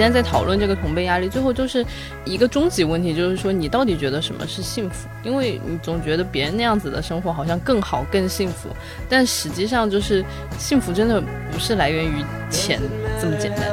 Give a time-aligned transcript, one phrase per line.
[0.00, 1.84] 我们今天在讨论这个同辈压力，最后就是
[2.24, 5.06] 一个终极问题，就是说你到底觉得什么是幸福？
[5.22, 8.70] 因为你总觉得别人那样子的生活好像更好、更幸福，
[9.10, 10.24] 但实际上就是
[10.58, 11.20] 幸福真的
[11.52, 12.80] 不是来源于钱
[13.20, 13.68] 这么简单。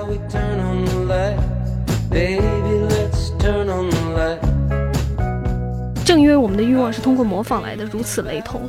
[6.03, 8.67] 正因为我们的欲望是通过模仿来的如此雷同，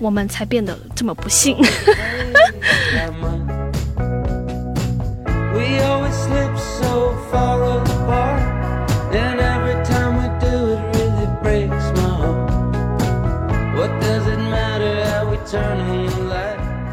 [0.00, 1.54] 我们才变得这么不幸。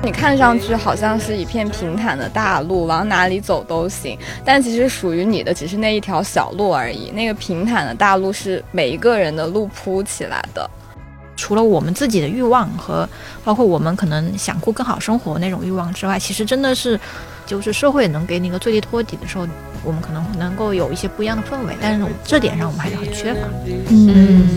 [0.04, 7.10] 你看上去好像是一片平坦的大路，往哪里走都行，但其实属于你的只是那一条小路而已。
[7.10, 10.70] 那个平坦的大路是每一个人的路铺起来的。
[11.36, 13.08] 除了我们自己的欲望和
[13.44, 17.00] 包括我们可能想过更好生活那种欲望之外，其实真的是，
[17.46, 19.48] 就是社会能给你一个最低托底的时候，
[19.84, 21.76] 我们可能能够有一些不一样的氛围。
[21.82, 23.42] 但是这点上我们还是很缺乏。
[23.90, 24.48] 嗯。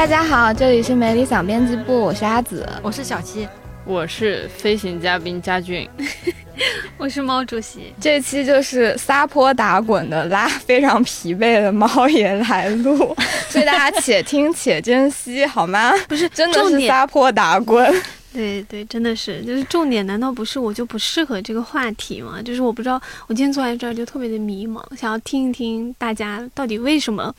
[0.00, 3.46] 大家好，这里是没理想编辑部，我是阿紫，我是小七，
[3.84, 5.86] 我是飞行嘉宾佳俊，
[6.96, 7.92] 我是毛主席。
[8.00, 13.14] 这期就是撒泼打滚的拉非常疲惫的猫爷来录，
[13.50, 15.92] 所以大家且听且珍惜，好吗？
[16.08, 17.94] 不是，真的是撒泼打滚。
[18.32, 22.40] 对对，真的是，就是重点，难道不是我就不适合这个话题吗？
[22.42, 27.34] 就是我不知道，我今天坐在这儿就特别的迷茫，想要听一听大家到底为什么。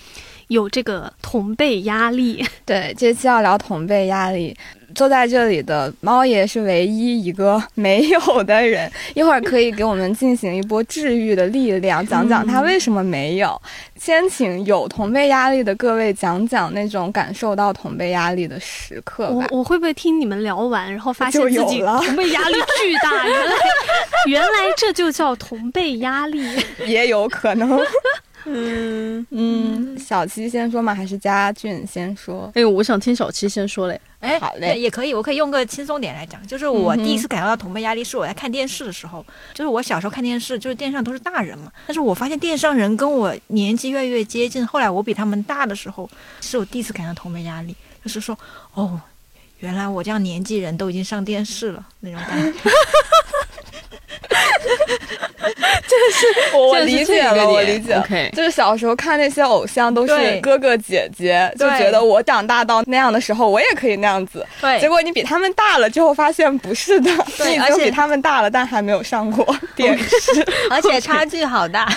[0.47, 4.53] 有这个同辈压力， 对，这期要聊同辈压力。
[4.95, 13.59] 坐在这里的猫爷是唯一一个没有的人， 一会儿可以给我们进行一波治愈的力量，讲讲他为什么没有。
[13.97, 19.45] 先请有同辈压力的各位讲讲那种感受到同辈压力的时刻吧。
[19.51, 23.27] 我我会不会听你们聊完，然后发现自己同辈压力巨大？
[23.27, 23.55] 原来
[24.27, 26.43] 原来这就叫同辈压力，
[26.87, 27.79] 也有可能。
[28.45, 30.93] 嗯嗯，小七先说嘛？
[30.93, 32.51] 还是佳俊先说？
[32.55, 33.99] 哎，我想听小七先说嘞。
[34.19, 36.45] 哎，好嘞，也可以，我可以用个轻松点来讲。
[36.45, 39.25] 就是我第一次感受到同辈压力，是我在看电视的时候。
[39.53, 41.71] 就是我小时候看电视，就是电视上都是大人嘛。
[41.87, 44.65] 但是我发现电视上人跟我年纪越来越接近。
[44.65, 46.09] 后来我比他们大的时候，
[46.41, 47.75] 是我第一次感到同辈压力。
[48.03, 48.37] 就是说，
[48.73, 48.99] 哦，
[49.59, 52.59] 原来我这样年纪人都已经上电视了那种感觉。
[55.91, 58.31] 就是我理解了，我理解。
[58.33, 64.45] 就是小时候看那些偶像都是哥哥姐姐，就觉得我长大到那样的时候，我也可以那样子。
[64.61, 67.11] 对，结果你比他们大了之后，发现不是的。
[67.37, 71.87] 对，而且比他们大了，但还没有上过 电视，而且差距好大。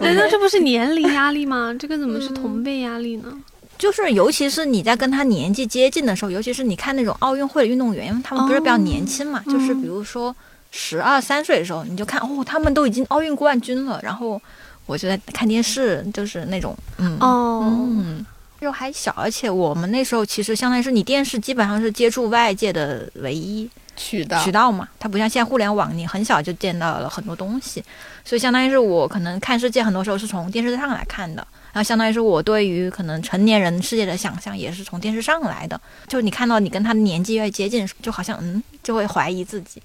[0.00, 1.74] 难道这不是年龄压力吗？
[1.78, 3.32] 这个怎么是同辈压力呢？
[3.78, 10.34] 就是，尤其是你在跟他年纪接近的时候，尤其是你看那种奥运会的运动员，因为他们不是比较年轻嘛，就是比如说。
[10.70, 14.00] 十二三岁的时候，你就看哦，他们都已经奥运冠军了。
[14.02, 14.40] 然后
[14.86, 18.24] 我就在看电视，就是那种，嗯哦，嗯，
[18.60, 24.88] 又还小，而且我们那时候其实相当于是你电视基本上是接触外界的唯一渠道渠道嘛。
[24.98, 27.82] 它不像现在互联网，你很小就见到了很多东西，
[28.24, 31.46] 所以相当于是我可能看世界很多时候是从电视上来看的。
[31.72, 35.80] 然后相当于是我对于可能成年人世界的想象也是从电视上来的。
[36.08, 39.80] 就你看到你跟他的年纪越接近，就好像嗯，就会怀疑自己。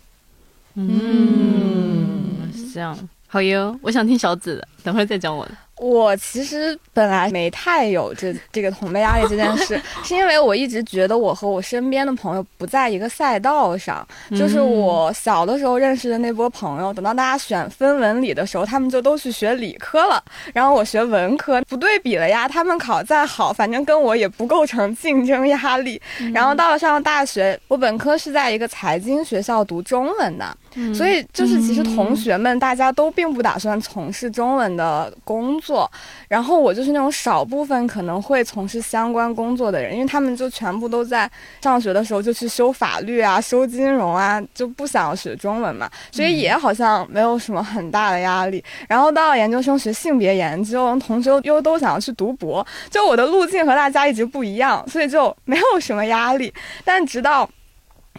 [0.76, 2.98] 嗯，是这样，
[3.28, 5.52] 好哟，我想听小紫的，等会儿再讲我的。
[5.78, 14.08] 我其实本来没太有这这个同辈压力这件事， 是因为我一直觉得我和我身边的朋友不在一个赛道上。
[14.32, 20.24] 就是我小的时候认识的那波朋友，等到大家选分文理的时候，他们就都去学理科了，
[20.54, 22.48] 然后我学文科，不对比了呀。
[22.48, 26.02] 他们考再好，反正跟我也不构成竞争压力。
[26.34, 30.58] 然后到了上大学，我本科是在一个财经学校读中文的，
[30.94, 35.56] 所以就是其实同学们大家都并不打算从事中文的工。
[35.62, 35.90] 作，
[36.28, 41.32] 然后我就是那种少部分可能会从事相关工作的人，因为他们就全部都在
[41.62, 48.64] 上学的时候就去修法律啊、修金融啊，就不想学中文嘛，所以也好像没有什么很大的压力。
[48.88, 56.54] 然后到了研究生学性别研究，同学又都想要去读博，就我的路径和大家一直不一样，所以就没有什么压力。
[56.84, 57.50] 但直到，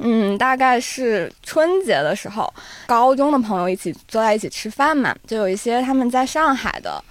[0.01, 2.53] 嗯，大概是春节的时候，
[2.87, 7.03] 高中的朋友一起坐在一起吃饭嘛，就有一些他们在上海的。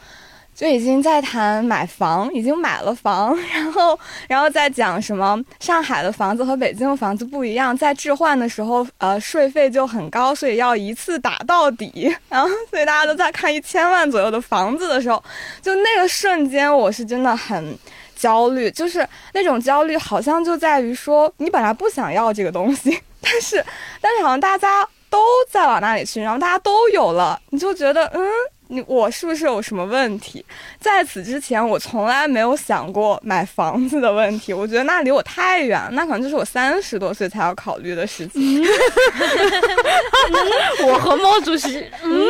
[0.56, 4.00] 就已经在谈买房，已经买了房， 然后，
[4.30, 12.16] 然后再讲什么上海的房子和北京的房子不一样，在置换的时候，呃，税费就很高，所以要一次打到底。
[12.31, 15.22] 然后，所以大家都在看一千万左右的房子的时候，
[15.62, 17.78] 就那个瞬间，我是真的很
[18.25, 23.63] 焦虑，就是那种焦虑，好像就在于说，你本来不想要这个东西， 但是，
[24.01, 24.88] 但是好像大家。
[25.07, 28.22] 都在往那里去，然后大家都有了，你就觉得，嗯，
[28.68, 30.44] 你我是不是有什么问题？
[30.80, 38.66] 在此之前，我从来没有想过买房子的问题，我觉得那离我太远，那可能就是我三十多岁才要考虑的事情。
[40.86, 42.28] 我和毛主席，嗯，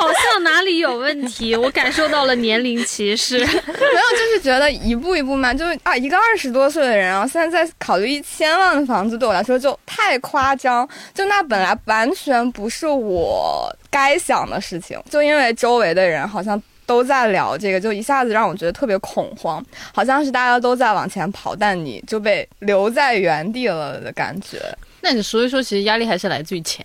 [0.00, 3.38] 好像哪里有问题，我感受到了年龄歧视。
[3.38, 10.88] 没有，就是觉得一步一步慢，就是啊，一个二十多岁的人啊，现在在考虑一千万的房子，对我来说就太夸张。
[11.14, 24.58] 就那本来完全不是我该想的事情，就因为周围的人好像都在聊这个，就一下子让我觉得特别恐慌，好像是大家都在往前跑，但你就被留在原地了的感觉。
[25.00, 26.84] 那你所以说，其实压力还是来自于钱，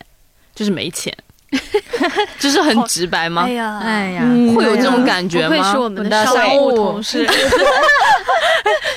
[0.54, 1.16] 就是没钱，
[2.40, 3.44] 就是很直白吗？
[3.44, 4.24] 哎呀，哎呀，
[4.56, 5.50] 会有这种感觉吗？
[5.50, 7.28] 会是我们的商务同事。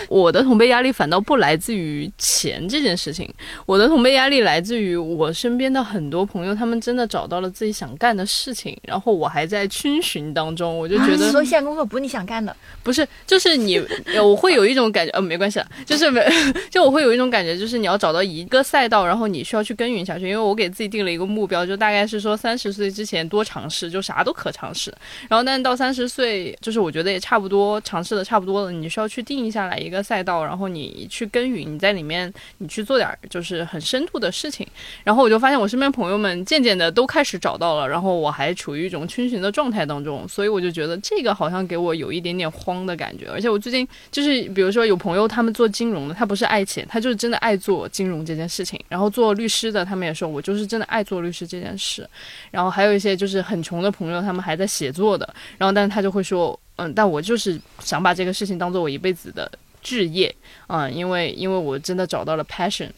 [0.08, 3.30] 我的同辈压力反倒不来自于钱这件事情，
[3.66, 13.78] 我的同辈压力来自于我身边的很多朋友，他们真的找到了自己想干的事情，然后我还在逡巡当中，我就觉得说现在工作不是你想干的，不是，就是你，
[14.22, 16.26] 我会有一种感觉，呃，没关系了，就是没，
[16.70, 24.90] 就我会有一种感觉，就是你要找到一个赛道，然后你需要去耕耘下去，因为我给自己定了一个目标，就大概是说三三十岁之前多尝试，就啥都可尝试，
[25.28, 30.02] 然后但是到三十岁，就是我觉得也差不多尝试的差不多了，你需要去定下来一个。
[30.08, 34.66] 赛道，然后你去耕耘，你在里面，你去做点就是很深度的事情。
[35.04, 43.28] 然后我就发现，我身边朋友们渐渐的都开始找到了，然后我还处于一种逡巡的状态当中，所以我就觉得这个好像给我有一点点慌的感觉。
[43.28, 48.82] 而且我最近就是，比如说有朋友他们做金融的，他不是爱钱，他就是真的爱做金融这件事情。
[48.88, 52.08] 然后做律师的，他们也说我就是真的爱做律师这件事。
[52.50, 59.50] 然后还有一些就是很穷的朋友，他们还在写作的，然后但是他就会说，嗯，但我就是想把这个事情当做我一辈子的。
[59.80, 60.34] 置业，
[60.66, 62.90] 嗯，因为因为我真的找到了 passion，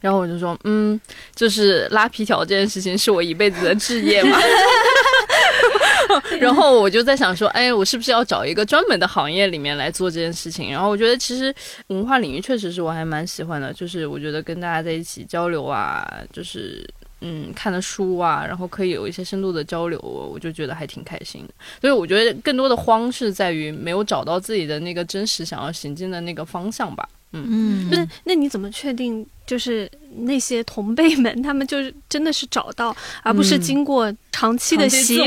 [0.00, 0.98] 然后我就说，嗯，
[1.34, 4.38] 就是拉皮条这件事情是我一辈子的置业嘛，
[6.40, 10.72] 然后我就在想说，哎，我是不是要找一个专门的行业里面来做这件事情？
[10.72, 11.54] 然后我觉得其实
[11.88, 16.88] 文化领域确实是我还蛮喜欢的，就是我觉得跟大家在一起交流啊，就是。
[17.20, 21.54] 嗯，看的书啊，然后可以有一些深度的交流，我就觉得还挺开心的。
[21.80, 27.08] 所以我觉得更多的慌是在于没有找到自己的那个真实想要行进的那个方向吧。
[27.32, 29.90] 嗯，那那你怎么确定就是
[30.26, 35.26] 那些同辈们他们就是真的是找到，而不是经过长期的洗礼，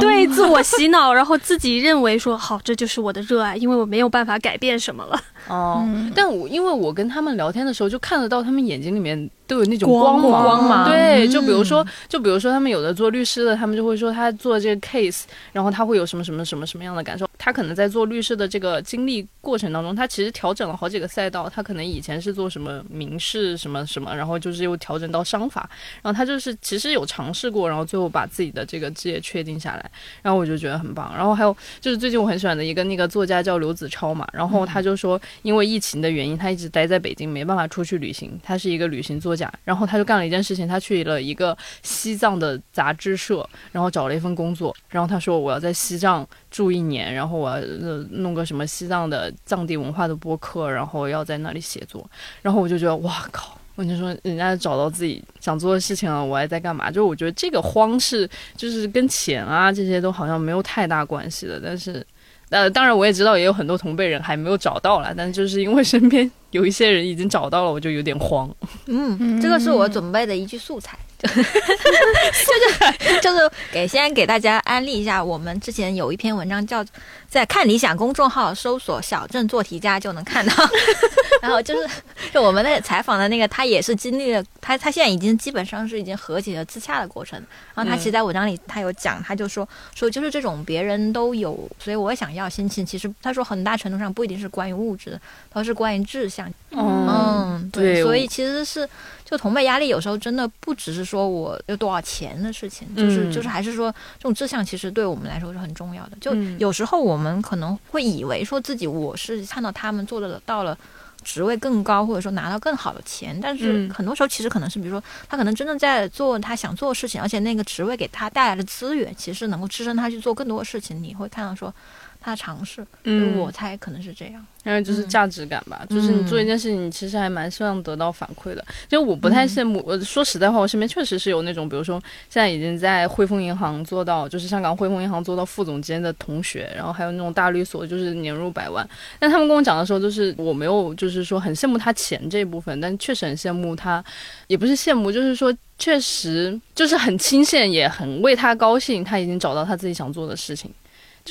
[0.00, 5.22] 对自我洗脑，然后自己认为说好这就是我的热爱，因为我没有办法改变什么了。
[5.46, 9.30] 哦，但我因为我跟他们聊天的时候就看得到他们眼睛里面。
[9.50, 17.28] 都有那种光芒，对，就比如说，就比如说，他们有的做律师的，他们就会说他做这个 case，然后他会有什么什么什么什么样的感受？
[17.36, 21.50] 他可能在做律师的这个经历过程当中，他其实调整了好几个赛道。
[21.52, 25.68] 他可能以前是做什么民事什么什么，然后就是又调整到商法，
[26.02, 29.90] 然后他就是其实有尝试过，然后最后把自己的这个职业确定下来。
[30.22, 31.12] 然后我就觉得很棒。
[31.14, 38.40] 然后还有就是最近我很喜欢的一个那个作家叫刘子超嘛，然后他就说因为疫情的原因，他一直待在北京，没办法出去旅行。
[38.42, 39.52] 他是一个旅行作家。
[39.64, 44.74] 然后他就干了一件事情，他去了一个西藏的杂志社，然后找了一份工作。
[44.88, 47.64] 然后他说：“我要在西藏住一年，然后我要
[48.10, 52.04] 弄个什么西藏的藏地文化的播客，然后要在那里写作。”
[52.42, 53.56] 然后我就觉得，哇靠！
[53.76, 56.90] 我就说，人家找到自己想做的事情了，我还在干嘛？
[56.90, 61.58] 就我觉得这个慌是，就是跟钱啊这些都好像没有太大关系的。
[61.64, 62.04] 但是，
[62.50, 66.30] 呃，当然我也知道，也有很多同辈人还没有找到了，但就是因为身边。
[66.50, 68.52] 有一些人已经找到了，我就有点慌。
[68.86, 70.98] 嗯，这个是我准备的一句素材，
[71.28, 76.84] 就是就是给先给大家安利一下，我们之前有一篇文章叫
[77.30, 80.52] 在看理想公众号搜索“小镇做题家”就能看到。
[81.40, 81.88] 然后就是
[82.34, 87.40] 就我们那采访的那个，他也是经历了他他现在已经基本上是已经和解了自洽的过程。
[87.74, 95.20] 然后他其实，在文章里他有讲，他就说说就是这种别人都有，所以我想要心情，其实他说很大程度上不一定是关于物质的，
[95.52, 96.52] 而是关于志向。
[96.72, 98.86] 嗯，对，所以其实是
[99.24, 106.12] 就同辈压力，有时候真的不只是说我有多少钱的事情，就是就是还是说这种志向，其实对我们来说是很重要的。
[106.20, 110.76] 就有时候我们可能会以为说自己我是看到他们做的到了
[111.22, 113.38] 职位更高，或者说拿到更好的钱。
[113.40, 121.02] 但是嗯很多时候其实可能是，比如说他可能真正在做他想做的事情，而且那个职位给他带来的资源，其实能够支撑他去做更多的事情。
[121.02, 121.72] 你会看到说
[122.20, 124.46] 他的尝试，嗯，我猜可能是这样。
[124.62, 128.62] 还有就是价值感吧，就是你做一件事情，你其实还蛮希望得到反馈的。
[128.86, 131.98] 就我不太羡慕，我说实在话，我身边确实是有那种，比如说
[132.28, 138.86] 现在已经在汇丰银行做到，就是香港汇丰银行做到副总监的同学，然后还有那种大律所，就是年入百万。
[139.18, 144.04] 但他们跟我讲的时候，就是我没有，就是说很羡慕他钱这一部分，但确实很羡慕他，
[144.46, 150.70] 也不是羡慕，就是说确实就是很钦羡，也很为他高兴，他已经找到他自己想做的事情。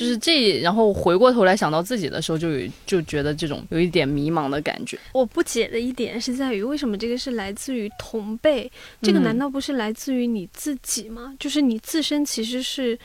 [0.00, 4.98] 就是这，然后回过头来想到自己的时候，就有就觉得这种有一点迷茫的感觉。
[5.12, 8.72] 我不解的一点是在于，为什么这个是来自于同辈？
[9.02, 11.36] 这个嗯难道不是来自于你自己吗？
[11.38, 12.98] 就是你自身其实是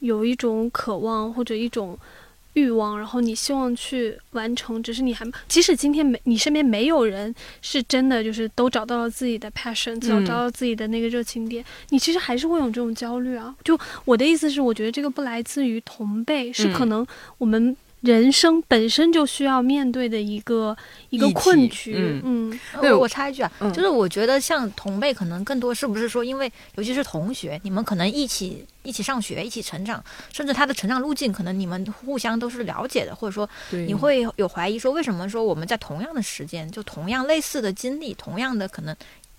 [0.00, 1.98] 有一种渴望或者一种
[2.54, 13.54] 欲望，然后你希望去完成，只是你还即使今天没你身边没有人是真的就是都找到了自己的 passion，找到自己的那个热情点，你其实还是会有这种焦虑啊。
[13.64, 17.06] 就我的意思是，我觉得这个不来自于同辈，是嗯可能
[17.38, 17.76] 我们。
[18.02, 20.76] 人生本身就需要面对的一个
[21.10, 22.50] 一个困局，嗯。
[22.52, 22.60] 嗯。
[22.80, 23.72] 对我我插一句啊，嗯。
[23.72, 38.94] 就是我觉得像同辈，可能更多是不是说，因为尤其是同学，你们可能一起一起上学，一起成长，甚至他的成长路径，可能你们互相都是了解的，或者说你会有怀疑说，为什么说我们在同样的时间，就同样类似的经历，同样的可能。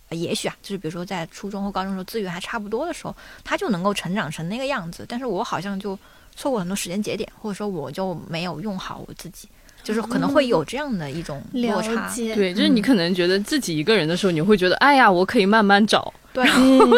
[0.09, 5.97] 呃也许啊，就是比如说在初中或高中的时候资源还差不多的时候，他就能够成长成那个样子，但是我好像就
[6.35, 9.47] 错过很多时间节点，或者说我就没有用好我自己，
[9.83, 12.07] 就是可能会有这样的一种落了差。
[12.09, 16.43] 解，对，就是你可能觉得自己一个人的时候，你会觉得，哎呀，我可以慢慢找，对，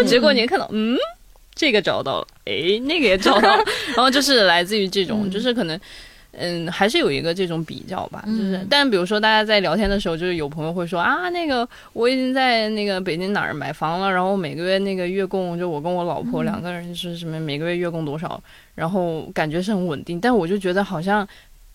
[0.06, 0.98] 结果你看到，嗯，
[1.54, 3.64] 这个找到了，哎，那个也找到了，
[3.96, 5.32] 然后就是来自于这种，嗯。
[5.32, 5.80] 就是可能。
[6.38, 16.46] 嗯，还是有一个这种比较吧，就是，嗯但比如说大家在聊天的时候，就是有朋友会说啊，那个我已经在那个北京哪儿买房了，然后每个月那个月供，就我跟我老婆嗯。
[16.46, 18.42] 两个人是什么每个月月供多少，
[18.76, 21.28] 然后感觉是很稳定，但我就觉得好像，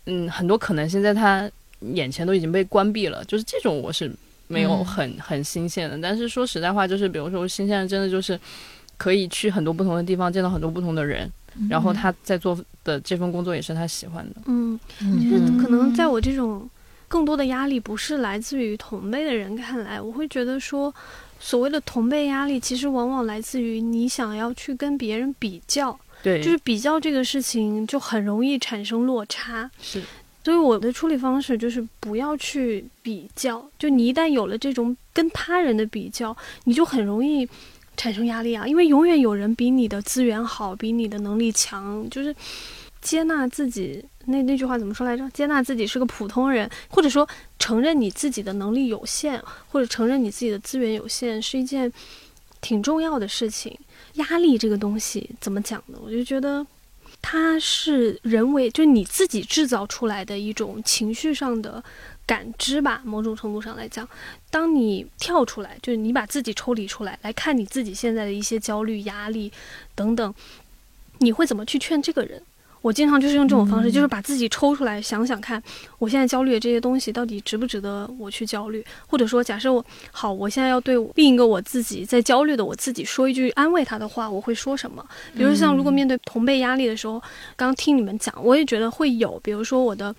[0.06, 1.50] 嗯，很多可能性在他
[1.94, 4.10] 眼前都已经被关闭了，就是这种我是
[4.48, 4.84] 没有嗯。
[4.84, 8.38] 很、很新鲜的，但是说实在话，就是比如说新鲜的真的就是
[8.98, 11.30] 可以去很多不同的地方，见到很多不同的人，
[11.68, 14.36] 然后他在做的这份工作也是他喜欢的。
[14.46, 15.30] 嗯，嗯。
[15.30, 16.68] 就是可能在我这种
[17.08, 20.94] 更多的压力不是来自于同辈的人看来，我会觉得说，
[21.38, 29.70] 所谓的同辈压力，其实往往来自于你想要去跟别人比较，对，就是比较这个事情就很容易产生落差。
[29.80, 30.02] 是。
[30.42, 37.46] 所以我的处理方式就是不要去比较，就你一旦有了这种跟他人的比较，你就很容易
[38.00, 42.34] 产生压力啊，因为永远有人比你的资源好，比你的能力强，就是
[43.02, 44.02] 接纳自己。
[44.24, 45.28] 那那句话怎么说来着？
[45.34, 47.28] 接纳自己是个普通人，或者说
[47.58, 49.38] 承认你自己的能力有限，
[49.68, 51.92] 或者承认你自己的资源有限，是一件
[52.62, 53.78] 挺重要的事情。
[54.14, 55.98] 压力这个东西怎么讲呢？
[56.02, 56.66] 我就觉得
[57.20, 61.84] 它是人为，就你自己制造出来的一种情绪上的
[62.26, 63.00] 感知吧。
[63.04, 64.08] 某种程度上来讲，
[64.50, 69.52] 当你跳出来，就是你把自己抽离出来，来看你自己现在的一些焦虑、压力
[69.94, 70.34] 等等，
[71.18, 72.42] 你会怎么去劝这个人？
[72.82, 75.62] 我经常就是用这种方式，就是把自己抽出来想想看，
[75.98, 78.82] 我现在焦虑的这些东西到底值不值得我去焦虑？
[79.06, 85.04] 或者说，假设我好，我现在要对另一个我自己在焦虑的我自己说一句安慰他的话，我会说什么？
[85.36, 87.20] 比如像如果面对同辈压力的时候，
[87.54, 90.16] 刚刚听你们讲，我也觉得会有，比如说我的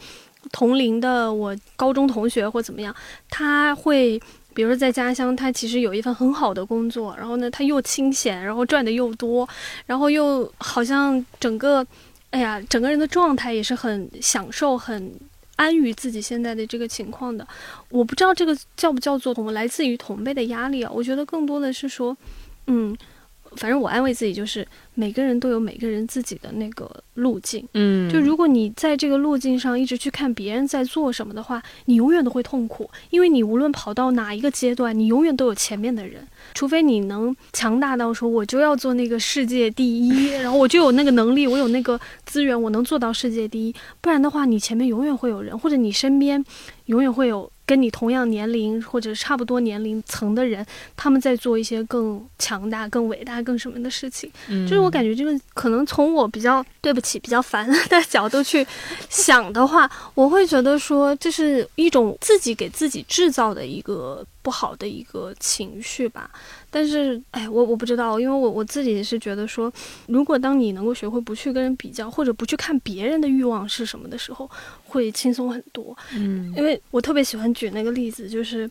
[0.52, 2.96] 同龄的我高中同学或怎么样，
[3.30, 4.22] 他会。
[4.54, 9.48] 比如说在家乡，他其实有一份很好的工作，然后呢，他又清闲，然后赚的又多，
[9.86, 11.88] 然后又好像整个，
[12.32, 15.10] 哎呀，整个人的状态也是很享受、很
[15.56, 17.48] 安于自己现在的这个情况的。
[17.88, 20.92] 我不知道这个叫不叫做同来自于同辈的压力啊？
[20.94, 22.16] 我觉得更多的是说，
[22.68, 22.94] 嗯，
[23.56, 27.68] 反正我安慰自己就是每个人都有每个人自己的那个路径。
[27.74, 36.26] 嗯，就如果你在这个路径上一直去看别人在做什么的话，你永远都会痛苦，因为你无论跑到哪一个阶段，你永远都有前面的人。
[36.54, 43.76] 除非你能强大到说我就要做那个世界第一，然后我就有那个能力，我有那个资源，我能做到世界第一。
[44.00, 46.44] 不然的话，你前面永远会有人，或者你身边
[46.86, 50.66] 永远会有跟你同样年龄或者差不多年龄层的人，
[50.98, 54.30] 他们在做一些更强大、更伟大、更什么的事情。
[54.50, 58.68] 嗯就是我感觉这个可能从我比较对不起、比较烦 的角度去
[59.10, 66.30] 想的话，我会觉得说这是一种自己给自己制造的一个不好的一个情绪吧。
[66.70, 69.72] 但是，哎，我我不知道，因为我我自己是觉得说，
[70.08, 74.50] 如果当你能够学会不去跟人比较，或者不去看别人的欲望是什么的时候，
[74.86, 75.96] 会轻松很多。
[76.14, 78.70] 嗯，因为我特别喜欢举那个例子，就是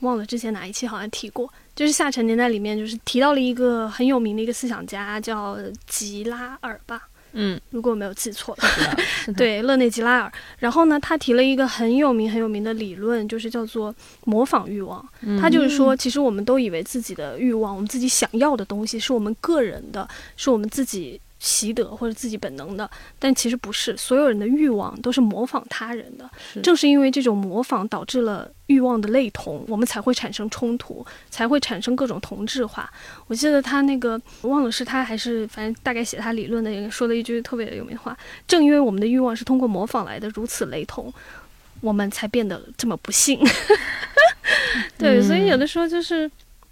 [0.00, 7.09] 忘了之前哪一期好像提过，就是下沉年代里面就是提到了一个很有名的一个思想家叫吉拉尔吧。
[7.32, 10.32] 嗯，如果我没有记错的是的，是的，对，勒内吉拉尔。
[10.58, 13.94] 然后呢，他提了一个很有名、很有名的理论，就是叫做
[14.24, 15.06] 模仿欲望。
[15.22, 23.96] 嗯他就是说，其实我们都以为自己的欲望，我们自己想要的东西，是我们个人的，是我们自己习得或者自己本能的，但其实不是。
[23.96, 26.30] 所有人的欲望都是模仿他人的。
[26.52, 32.88] 是正是因为这种模仿导致了欲望的类同，我们才会产生冲突，才会产生各种同质化。
[33.26, 38.16] 我记得他那个忘了是他还是反正大概写他理论的人说了一句特别有名的话：
[38.46, 41.12] 正因为我们的欲望是通过模仿来的如此雷同，
[41.80, 43.40] 我们才变得这么不幸。
[44.98, 46.30] 对，所以有的时候就是。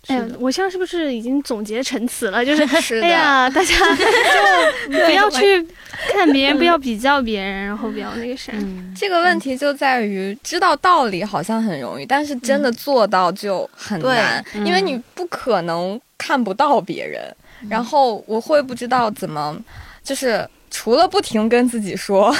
[0.09, 2.45] 哎我现在是不是已经总结成词了？
[2.45, 3.75] 就是 是的哎呀，大家
[4.89, 5.63] 就不要去
[6.13, 8.53] 看别人，不要比较别人，然后不要那个啥。
[8.55, 17.23] 嗯，这个问题就在于知道道理好像很容易，但是真的做到就很难，对因为你不可能看不到别人。
[17.69, 19.57] 然后我会不知道怎么，
[20.03, 22.35] 就是除了不停跟自己说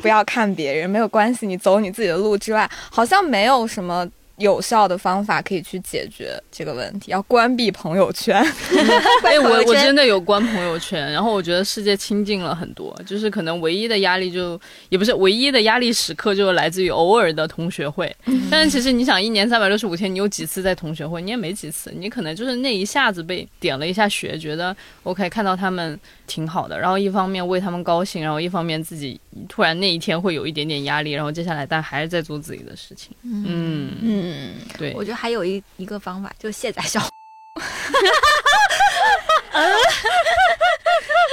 [0.00, 4.08] 不要看别人，没有关系，你走你自己的路之外，好像没有什么。
[4.38, 8.36] 有效的方法可以去解决这个问题，要关闭朋友圈。
[9.24, 18.14] 哎，我我真的有关朋友圈，然后我觉得世界清静了很多，就是可能唯一的压力就也不是唯一的压力时刻，就来自于偶尔的同学会。
[18.50, 21.20] 但是其实你想，一年三百六十五天，你有几次在同学会？
[21.20, 33.16] 你也没几次，你可能就是那一下子被点了一下穴，觉得 OK，看到他们挺好的，然后一方面为他们高兴，然后一方面自己突然那一天会有一点点压力，然后接下来但还是在做自己的事情。
[33.22, 34.92] 嗯，嗯，对。
[34.94, 37.00] 我，觉得还有一一个方法，就是卸载小。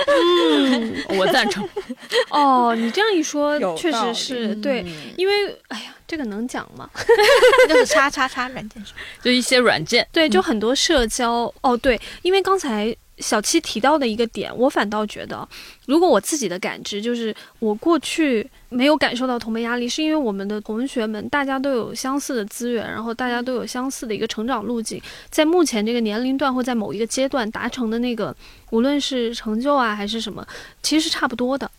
[0.07, 1.67] 嗯我赞成。
[2.29, 4.85] 哦，你这样一说，确实是对，
[5.17, 5.33] 因为
[5.69, 6.89] 哎呀，这个能讲吗？
[7.69, 8.93] 就是叉叉叉软件上。
[9.21, 11.51] 就一些软件，对，就很多社交。
[11.61, 15.47] 哦，对，因为刚才小七提到的一个点，我反倒觉得，
[15.85, 28.35] 如果我自己的感知就是，我过去没有感受到同辈压力，是因为我们的同学们大家都有相似的资源，然后大家都有相似的一个成长路径，在目前这个年龄段或在某一个阶段达成的那个，
[28.71, 30.45] 无论是成就啊还是什么，
[30.83, 31.69] 其实是差不多的。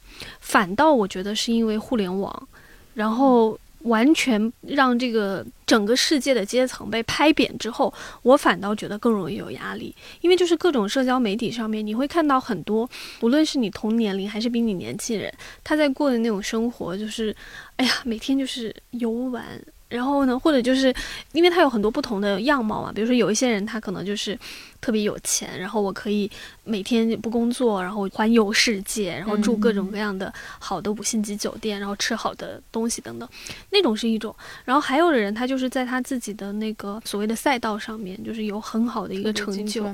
[0.41, 2.49] 反倒我觉得是因为互联网，
[2.95, 12.89] 然后完全让这个整个世界的阶层被拍扁之后，我反倒觉得更容易有压力，因为就是各种社交媒体上面，你会看到很多，
[13.21, 15.33] 无论是你同年龄还是比你年轻人，
[15.65, 17.35] 他在过的那种生活，就是，
[17.77, 19.45] 哎呀，每天就是游玩。
[19.89, 20.93] 然后呢，或者就是
[21.33, 24.37] 因为他有很多不同的样貌嘛，比如说有一些人他可能就是
[24.81, 26.31] 特别有钱，然后我可以
[26.65, 33.29] 每天不工作，然后环游世界，然后住各种各样的好的五星级酒店，然后吃好的东西等等，
[33.71, 34.35] 那种是一种。
[34.65, 39.85] 然后还有的人他就是在他自己的那个所谓的赛道上面，就是有很好的一个成就，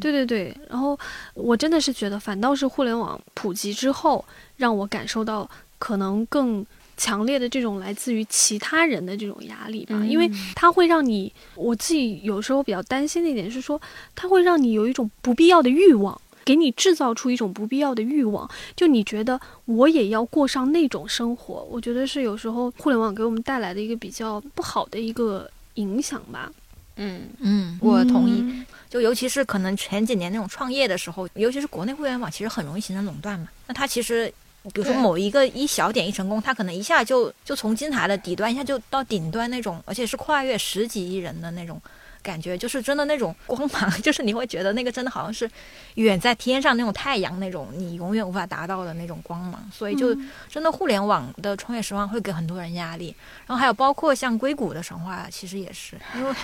[0.00, 0.98] 对对对，然后
[1.34, 4.24] 我真的是觉得，反倒是互联网普及之后，
[4.56, 6.64] 让我感受到可能更
[7.04, 13.78] 强烈的这种来自于其他人的这种压力吧，因为它会让你，我自己有时候比较担心的一点是说，
[14.14, 16.18] 它会让你有一种不必要的欲望。
[16.46, 26.50] 给你制造出一种不必要的欲望，就你觉得我也要过上那种生活，我觉得是有时候互联网给我们带来的一个比较不好的一个影响吧。
[26.96, 28.40] 嗯，嗯，我同意。
[28.40, 33.48] 嗯就尤其是可能前几年那种创业的时候，尤其是国内互联网，其实很容易形成垄断嘛。
[33.66, 34.32] 那它其实，
[34.72, 41.80] 比如说某一个一小点一成功，他可能一下就就从金字塔的底端一下就到顶端那种，而且是跨越十几亿人的那种
[42.24, 45.48] 感觉，就是真的那种光芒， 就是你会觉得那个真的好像是
[45.94, 49.62] 远在天上那种太阳那种，你永远无法达到的那种光芒。
[49.72, 53.14] 所以就嗯真的互联网的创业实话会给很多人压力。
[53.46, 56.34] 然后还有包括像硅谷的神话，其实也是因为。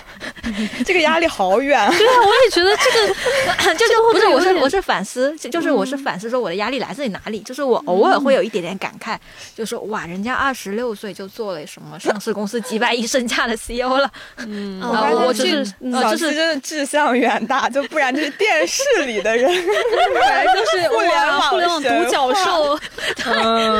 [0.85, 1.89] 这个压力好远。
[1.91, 9.17] 对啊，我也觉得这个就是不是我是我是反思，就就是我是嗯反思说我的压力来自于哪里，就是我偶尔会有一点点感慨，
[9.55, 22.33] 就说哇，人家二十六岁就做了什么上市公司几百亿身价的 CEO 了，嗯，啊我我就就是是嗯就是真的志向远大，就不然就是电视里的人， 就是互联网哇互联网独角话。
[22.45, 22.79] 兽，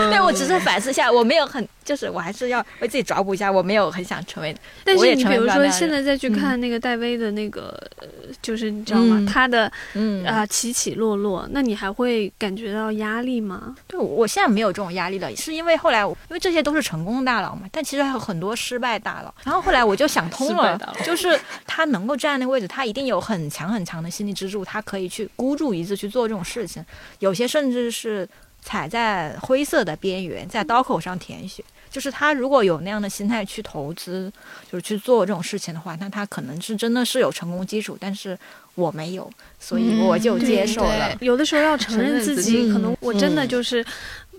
[0.09, 8.07] 对我只是反思一下，我没有很就是我还是要为自己找补一下，我没有很想成为，但是你比如说现在再去看那个戴薇的那个呃
[8.41, 9.17] 就是你知道吗？
[9.19, 13.75] 嗯他的嗯啊、起起落落，那你还会感觉到压力吗？
[13.87, 19.33] 对，我现在没有这种压力了，是因为后来我因为这些都是成功大佬嘛，但其实还有很多失败大佬。
[19.43, 26.85] 然后后来我就想通了就是他能够站在那个位置，他一定有很强很强的心理支柱，他可以去孤注一掷去做这种事情。
[27.19, 28.27] 有些甚至是
[28.61, 31.63] 踩在灰色的边缘，在刀口上舔血。
[31.91, 34.31] 就是他如果有那样的心态去投资，
[34.71, 38.37] 就是去做这种事情的话，那他可能是真的是有成功基础，但是
[38.75, 41.15] 我没有，所以我就接受了。
[41.19, 43.85] 有的时候要承认自己，可能我真的嗯就是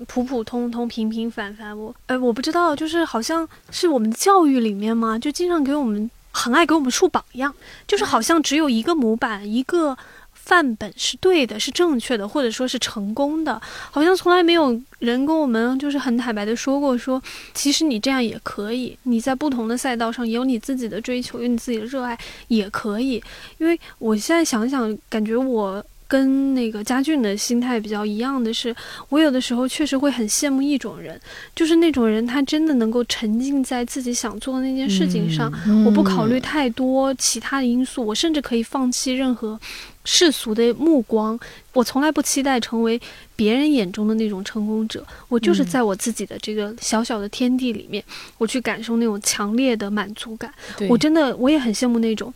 [0.09, 1.79] 普普通通、平平凡凡。
[1.79, 7.55] 我呃，我不知道，就是好像是我们教育里面嘛，就经常给我们很爱给我们树榜样，
[7.87, 9.97] 就是好像只有一个模板，一个。
[10.45, 17.23] 范本是对的，是正确的，或者说是成功的，好像从来没有人跟我们就是很坦白的说过说，
[17.55, 23.23] 其实你这样也可以，你在不同的赛道上有你自己的追求，有你自己的热爱也可以。
[23.59, 28.77] 因为我现在想想，感觉我跟那个家俊的心态比较一样的是，
[29.09, 31.19] 我有的时候确实会很羡慕一种人，
[31.57, 35.51] 就是那种人他真的能够沉浸在自己想做的那件事情上，
[35.87, 39.59] 我不考虑太多其他的因素，我甚至可以放弃任何
[40.05, 41.41] 世俗的目光。
[41.73, 43.01] 我从来不期待成为
[43.35, 48.05] 别人眼中的那种成功者，我就是在我自己的这个小小的天地里面，
[48.37, 50.53] 我去感受那种强烈的满足感。
[50.91, 52.31] 我真的我也很羡慕那种。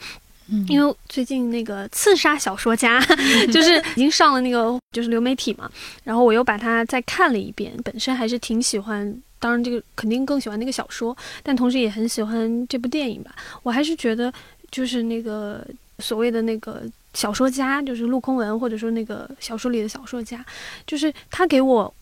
[0.48, 3.00] 嗯因为最近那个刺杀小说家，
[3.52, 5.70] 就是已经上了那个就是流媒体嘛，
[6.04, 13.34] 然后我又把它再看了一遍，本身还是挺喜欢，当然这个肯定更喜欢那个小说，但同时也很喜欢这部电影吧。
[13.62, 14.32] 我还是觉得
[14.70, 15.66] 就是那个
[15.98, 16.82] 所谓的那个
[17.14, 20.44] 小说家，就是陆空文或者说那个小说里的小说家，
[20.86, 21.92] 就是他给我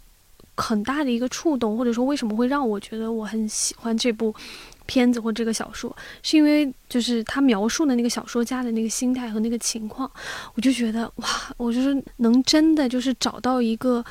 [0.56, 4.34] 很大的一个触动，或者说为什么会让我觉得我很喜欢这部
[4.86, 10.10] 片子或这个小说，是因为就是他描述的那个小说家的那个心态和那个情况，
[10.54, 14.04] 我就觉得哇，我就是能真的就是找到一个。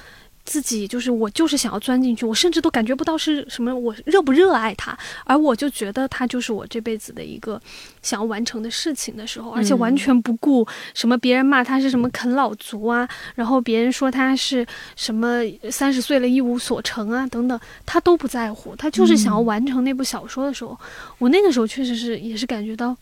[0.45, 7.59] 自己就是我，就是想要钻进去，我甚至都感觉不到是什么，我热不热爱它，而我就觉得它就是我这辈子的一个
[8.01, 15.39] 想要完成的事情的时候，而且完全不顾什么别人骂他是什么啃老族啊，然后别人说他是什么
[15.71, 20.77] 三十岁了一无所成啊等等，他都不在乎，他就是想要完成那部小说的时候，
[21.19, 22.95] 我那个时候确实是也是感觉到，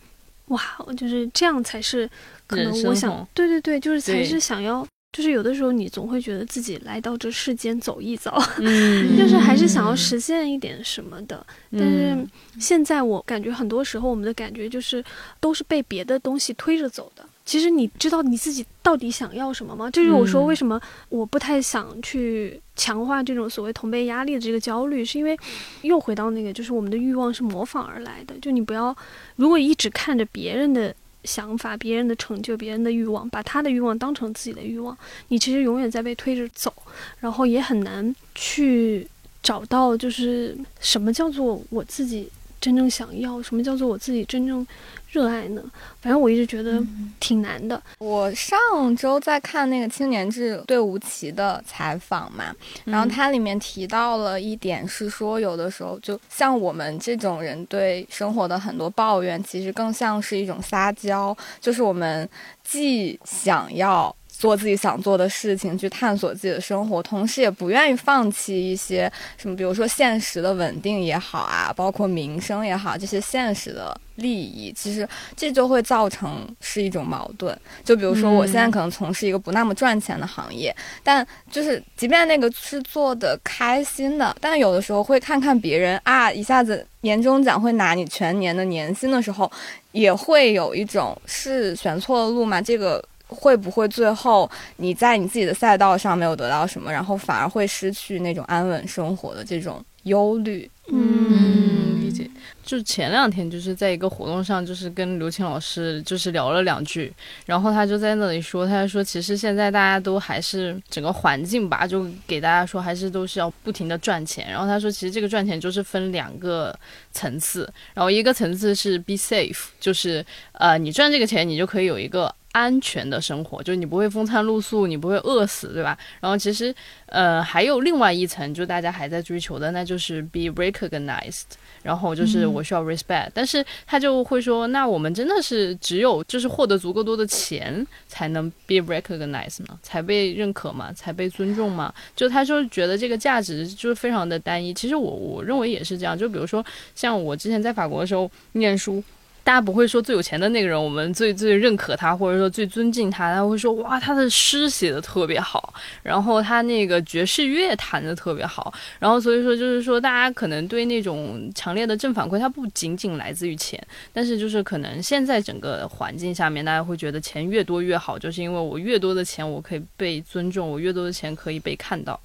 [0.49, 0.61] 哇，
[0.95, 2.07] 就是这样才是
[2.45, 4.85] 可能我想，对对对，就是才是想要。
[5.11, 11.45] 就是有的时候，你总会觉得自己来到这世间走一遭，嗯 就是还是想要实现一点什么的。
[11.71, 15.03] 但是嗯现在我感觉很多时候，我们的感觉就是
[15.39, 17.25] 都是被别的东西推着走的。
[17.43, 19.89] 其实你知道你自己到底想要什么吗？
[19.91, 25.37] 这就是我说嗯为什么我不太想去强化这种所谓同辈压力的这个焦虑，是因为
[25.81, 28.33] 又回到那个，就是我们的欲望是模仿而来的。
[28.39, 28.95] 就你不要，
[29.35, 36.73] 如果一直看着别人的想法、别人的成就、别人的欲望，把他的欲望当成自己的欲望，你其实永远在被推着走，
[37.19, 39.07] 然后也很难去
[39.43, 42.29] 找到就是什么叫做我自己
[42.61, 44.65] 真正想要，什么叫做我自己真正
[45.09, 45.61] 热爱呢？
[45.99, 46.81] 反正我一直觉得
[47.19, 47.81] 挺难的。
[47.97, 48.57] 我上
[48.95, 62.29] 周在看那个青年志对吴奇的采访嘛，然后它里面提到了一点是说，有的时候就像我们这种人对生活的很多抱怨，其实更像是一种撒娇，就是我们
[62.63, 64.15] 既想要。
[64.41, 77.55] 做自己想做的事情，去探索自己的生活，同时也不愿意放弃一些什么，比如说现实的稳定也好啊，包括民生也好，这些现实的利益，其实这就会造成是一种矛盾。
[77.83, 89.51] 就比如说，我现在可能从事一个不那么赚钱的行业，但就是即便那个是做的开心的，但有的时候会看看别人啊，一下子年终奖会拿你全年的年薪的时候，
[89.91, 92.59] 也会有一种是选错了路嘛？
[92.59, 92.99] 这个。
[93.31, 100.69] 会不会最后你在你自己的赛道上没有得到什么，然后反而会失去那种安稳生活的这种忧虑？
[100.91, 102.29] 嗯，理解。
[102.61, 107.11] 就前两天就是在一个活动上，就是跟刘青老师就是聊了两句，
[107.45, 114.49] 然后他就在那里说，他说其实现在大家都还是整个环境吧，就给大家说还是都是要不停的赚钱。
[114.49, 116.77] 然后他说其实这个赚钱就是分两个
[117.13, 122.33] 层次，然后一个层次是 be safe，就是呃你赚这个钱你就可以有一个。
[122.51, 125.97] 安全的生活，就是你不会风餐露宿，你不会饿死，对吧？
[126.19, 126.73] 然后其实，
[127.05, 131.43] 呃，还有另外一层，就大家还在追求的，那就是 be recognized。
[131.81, 139.79] 然后就是我需要 respect，、但是他就会说，那我们真的是只有就是获得足够多的钱才能 be recognized 吗？
[139.81, 140.93] 才被认可吗？
[140.93, 141.91] 才被尊重吗？
[142.15, 144.73] 就他就觉得这个价值就是非常的单一。
[144.73, 146.15] 其实我我认为也是这样。
[146.17, 149.03] 就比如说像我之前在法国的时候念书。
[149.43, 155.73] 大家不会说最有钱的那个人，我们最最认可他，或者说最尊敬他，他会说哇，他的诗写的特别好，
[156.03, 163.81] 然后他那个爵士乐弹的特别好，然后所以说就是说，大家可能对那种强烈的正反馈，它不仅仅来自于钱，
[164.13, 172.19] 但是就是可能现在整个环境下面，大家会觉得钱越多越好，就是因为我越多的钱，我可以被尊重，我越多的钱可以被看到，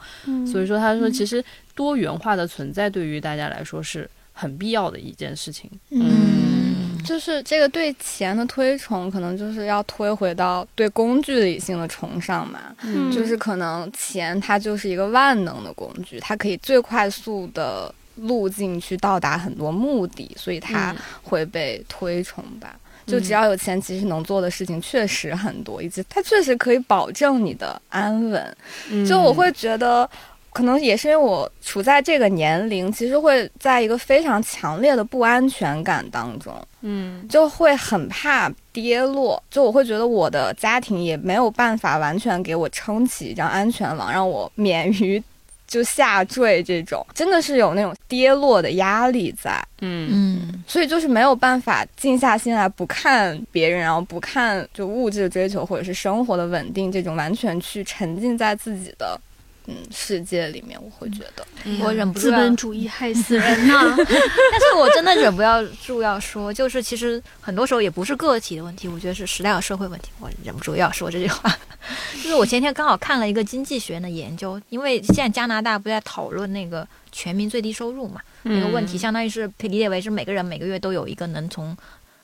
[0.46, 1.42] 所以说他说其实
[1.74, 6.55] 多元化的存在对于大家来说是很必要的一件事情，嗯。
[7.06, 12.74] 就是这个对钱的推崇，可能就是要推回到对工具理性的崇尚嘛。
[12.82, 22.74] 嗯就是可能钱它就是一个万能的工具，它可以最快速的路径去到达很多目的，所以它嗯会被推崇吧。
[23.06, 28.56] 就只要有钱，其实能做的事情确实很多，以及它确实可以保证你的安稳。
[28.90, 30.10] 嗯就我会觉得，
[30.56, 39.42] 可能也是因为我处在这个年龄，其实会在一个非常强烈的不安全感当中，嗯就会很怕跌落。
[39.50, 45.22] 就我会觉得我的家庭也没有办法完全给我撑起一张安全网，让我免于
[45.68, 49.62] 就下坠这种，真的是有那种跌落的压力在。
[49.82, 59.20] 嗯嗯所以就是没有办法静下心来，不看别人，然后不看就物质的追求或者是生活的稳定这种，完全去沉浸在自己的
[59.66, 60.78] 嗯世界里面。
[60.82, 61.44] 我会觉得，
[61.82, 63.82] 我忍不住要资本主义害死人呐！
[63.96, 65.42] 但是我真的忍不
[65.84, 70.10] 住要说，就是其实很多时候也不是个体的问题，我觉得是时代和社会问题。
[70.20, 71.50] 我忍不住要说这句话，
[72.22, 81.76] 就是我前天刚好看了一个经济学的研究，因为现在加拿大不在讨论那个全民最低收入嘛，那个问题相当于是可以理解为是每个人每个月都有一个能从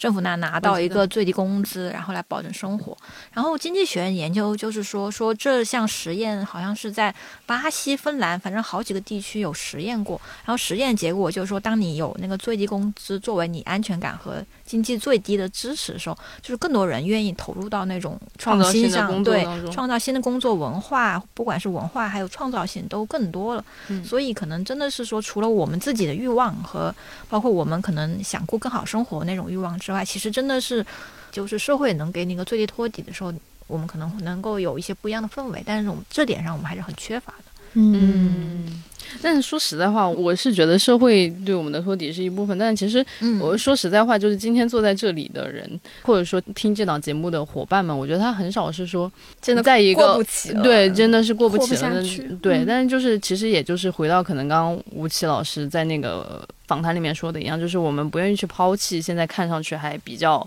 [0.02, 2.98] 政府那拿到一个最低工资，然后来保证生活。
[3.32, 7.14] 然后经济学研究就是说，说这项实验好像是在
[7.46, 10.20] 巴西、芬兰，反正好几个地区有实验过。
[10.44, 23.64] 然后实验结果就是说，当你有那个最低工资作为你安全感和经济最低的支持的时候，就是更多人愿意投入到那种创新上，对创造新的工作文化，不管是文化还有创造性都更多了。
[23.86, 26.92] 嗯所以可能真的是说，除了我们自己的欲望和
[27.28, 30.84] 包括我们可能想过更好生活那种欲望之外，其实真的是
[31.30, 33.32] 就是社会能给你一个最低托底的时候，
[33.66, 37.44] 我们可能能够有一些不一样的氛围，但是我们这点上我们还是很缺乏的。
[37.74, 38.82] 嗯，
[39.20, 43.40] 但是说实在话，我是觉得社会对我们的托底是一部分，但其实嗯。
[43.42, 45.68] 我说实在话，就是今天坐在这里的人，
[46.02, 50.24] 或者说听这档节目的伙伴们，我觉得他很少是说真的在一个
[50.62, 52.02] 对，真的是过不起了
[52.40, 52.64] 对，嗯。
[52.66, 60.46] 但是就是其实也就是回到可能刚刚吴奇老师在那个访谈里面说的一样，就是我们不愿意去抛弃现在看上去还比较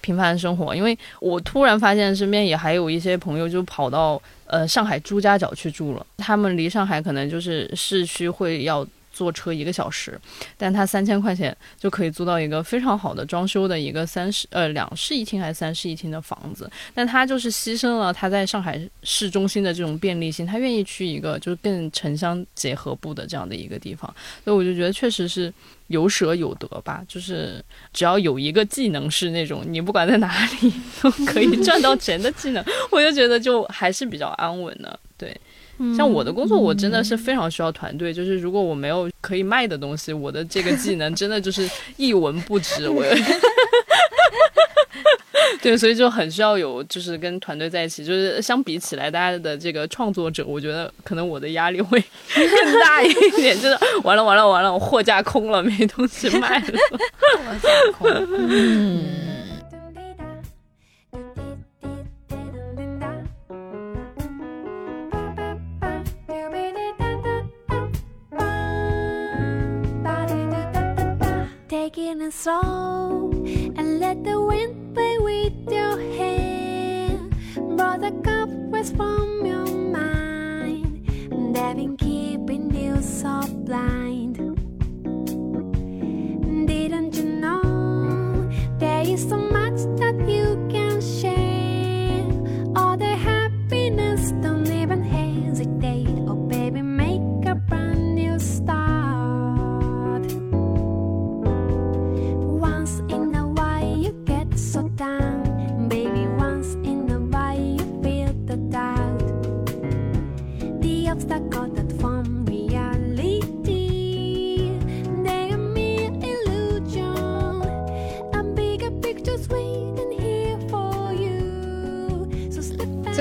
[0.00, 8.86] 平凡的生活，因为我突然发现身边也还有一些朋友就跑到呃上海朱家角去住了，他们离上海可能就是市区会要。
[9.16, 10.20] 坐车一个小时，
[10.58, 25.50] 但他三千块钱就可以租到一个非常好的装修的一个三室呃两室一厅还是三室一厅的房子，但他就是牺牲了他在上海市中心的这种便利性，他愿意去一个就是更城乡结合部的这样的一个地方，所以我就觉得确实是
[25.86, 35.34] 有舍有得吧，就是只要有一个技能是那种你不管在哪里都可以赚到钱的技能，我就觉得就还是比较安稳的，对。
[35.96, 38.12] 像我的工作，我真的是非常需要团队。
[38.12, 42.88] 就是如果我没有可以卖的东西，我的这个技能真的就是一文不值。
[42.88, 43.04] 我
[45.62, 48.04] 对，所以就很需要有，就是跟团队在一起。
[48.04, 52.02] 就是相比起来，大家的这个创作者，我觉得可能我的压力会
[52.34, 53.58] 更大一点。
[53.60, 56.78] 真 的完了完了完了，我货架空了，没东西卖了。
[58.48, 59.35] 嗯。
[71.86, 73.30] Taking it slow
[73.78, 77.16] and let the wind play with your hair.
[77.76, 84.34] Brought the cobwebs from your mind, and they've been keeping you so blind.
[86.66, 90.65] Didn't you know there is so much that you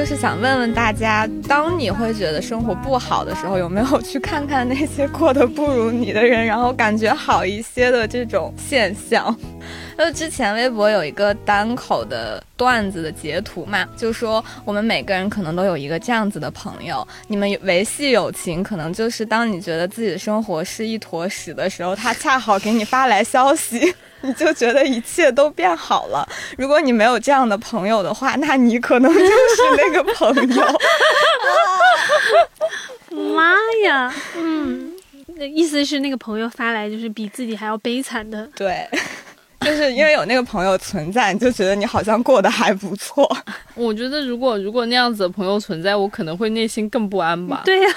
[0.06, 9.36] 是想问问大家，当你会觉得生活不好的时候，有没有去看看那些过得不如你的人，然后感觉好一些的这种现象？
[9.98, 23.96] 就之前微博有一个单口的段子的截图嘛，就说我们每个人可能都有一个这样子的朋友，你们维系友情，可能就是当你觉得自己的生活是一坨屎的时候，他恰好给你发来消息。
[24.28, 26.28] 你就觉得一切都变好了。
[26.58, 29.32] 如果你没有这样的朋友的话，那你可能就是
[29.78, 30.80] 那个朋友。
[33.36, 34.92] 妈呀，嗯，
[35.38, 38.88] 那意思是那个朋友发来就是比自己还要悲惨的，对，
[39.62, 43.28] 就是因为有那个朋友存在，你就觉得你好像过得还不错。
[43.76, 47.62] 我觉得如果如果那样子的朋友存在，我可能会内心更不安吧。
[47.66, 47.90] 对呀、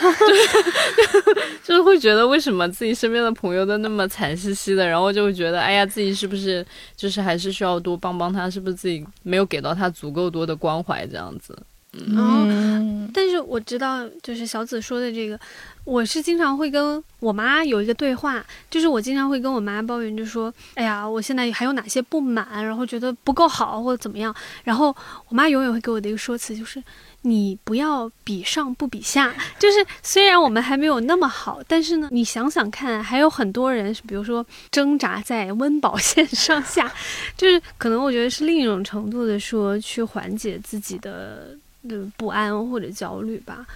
[1.63, 6.65] 就是会觉得为什么自己身边的朋友都那么惨兮兮的，然后就会觉得，哎呀，自己是不是
[6.97, 11.57] 就是还是需要多帮帮他，是不是自己没有给到他足够多的关怀这样子？
[11.93, 15.41] 嗯，但是我知道，就是小紫说的这个，
[15.89, 24.95] 我是经常会跟我妈有一个对话，就是我经常会跟我妈抱怨，就说，哎呀，我现在还有哪些不满，然后觉得不够好或者怎么样，然后
[25.29, 26.83] 我妈永远会给我的一个说辞就是。
[27.23, 36.91] 你不要比上不比下，就是虽然我们还没有那么好，但是呢，你想想看，还有很多人是，比如说挣扎在温饱线上下，
[37.37, 41.57] 就是可能我觉得是另一种程度的说去缓解自己的
[41.89, 43.67] 的不安或者焦虑吧。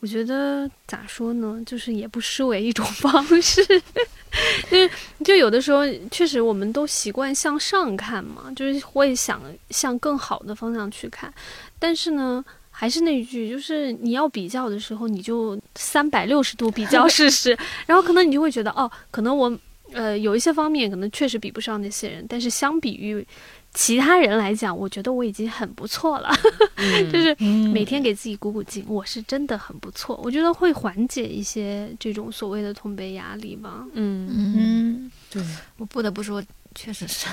[0.00, 3.64] 我觉得咋说呢，就是也不失为一种 方式。
[4.70, 4.90] 就是
[5.24, 11.32] 就有的时候，确实我们都习惯向上看嘛，就是会想向更好的方向去看，
[11.78, 12.44] 但是呢。
[12.70, 17.58] 还是那句，就是你要比较的时候，你就三百六十度比较试试，
[17.88, 19.52] 然后可能你就会觉得，哦，可能我
[19.92, 23.26] 呃有一些方面可能确实比不上那些人，但是相比于
[23.78, 26.34] 其他人来讲，我觉得我已经很不错了，
[27.12, 27.32] 就是
[27.72, 33.84] 每天给自己鼓鼓劲，我是真的很不错，我觉得会缓解一些这种所谓的通杯压力吧。
[33.92, 35.40] 嗯，嗯，嗯，对，
[35.76, 36.42] 我不得不说，
[36.74, 37.28] 确实是。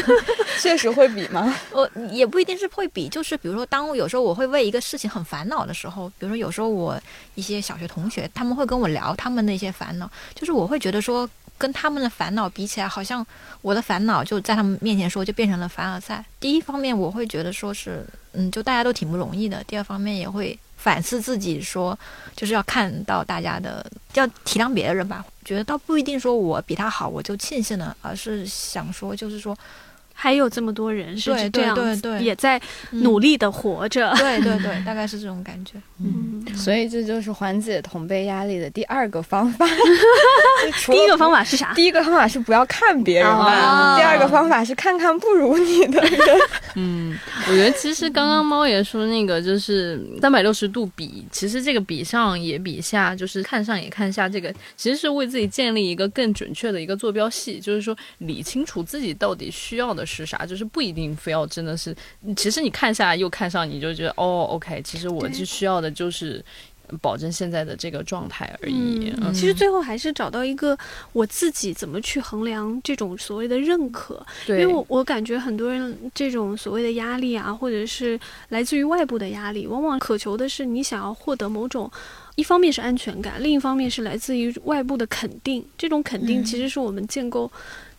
[0.60, 1.58] 确实会比吗？
[1.72, 7.00] 我也不一定是会比，就是比如说，当我有时候我会为一个事情很烦恼的时候，比如说有时候我
[7.36, 11.26] 一些小学同学他们会跟我聊他们的一些烦恼，就是我会觉得说，
[11.58, 13.24] 跟他们的烦恼比起来，好像
[13.62, 16.24] 我的烦恼就在他们面前说就变成了凡尔赛。
[16.38, 21.98] 第一方面，我会觉得说是，嗯，就大家都挺不容易的；第二方面，也会反思自己说，
[22.34, 25.24] 就是要看到大家的，要体谅别人吧。
[25.44, 29.56] 觉得倒不一定说我比他好，我就庆幸了，而是想说，就是说，
[30.18, 32.58] 还有这么多人是这样子，对对对也在
[32.90, 34.12] 嗯努力的活着。
[34.16, 35.74] 对对对，大概是这种感觉。
[36.00, 39.66] 嗯，所以这就是缓解同辈压力的第二个方法。
[40.86, 41.74] 第一个方法是啥？
[41.74, 46.18] 第一个方法是不要看别人嘛，哦第二个方法是看看不如你的人。
[46.76, 47.16] 嗯，
[47.48, 61.94] 我觉得其实刚刚猫爷说那个就是三百六十度比，其实这个比上也比下，就是看上也看下，这个其实是为自己建立一个更准确的一个坐标系，就是说理清楚自己到底需要的是啥，就是不一定非要真的是，
[62.36, 66.42] 其实你看下又看上，你就觉得哦，OK，其实我对就需要的就是
[67.02, 69.12] 保证现在的这个状态而已。
[69.20, 70.78] 嗯，其实最后还是找到一个
[71.12, 78.18] 我自己怎么去衡量这种所谓的认可，因，为我我感觉很多人这种所谓的压力啊，或者是
[78.50, 81.90] 来自于外部的压力，往往渴求的是你想要获得某种。
[82.36, 85.64] 一方面是安全感，另一方面是来自于外部的肯定。
[85.78, 87.50] 这种肯定嗯其实是我们建构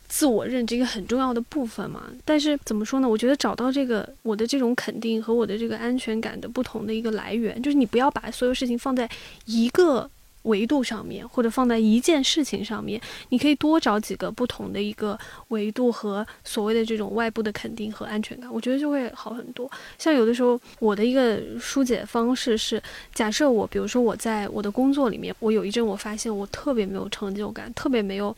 [0.07, 2.03] 自我认知一个很重要的部分嘛。
[2.23, 3.07] 但是怎么说呢？
[3.07, 9.09] 我觉得找到这个我的这种肯定和我的这个安全感的不同的一个来源，就是你不要把所有事情放在
[9.45, 10.09] 一个
[10.43, 19.69] 维度上面，或者放在一件事情上面，你可以多找几个不同的一个维度和所谓的这种外部的肯定和安全感，我觉得就会好很多。
[19.97, 22.81] 像有的时候，我的一个疏解方式是，
[23.13, 28.33] 假设我，比如说我在我的工作里面，我有一阵我发现我特别没有成就感，特别没有。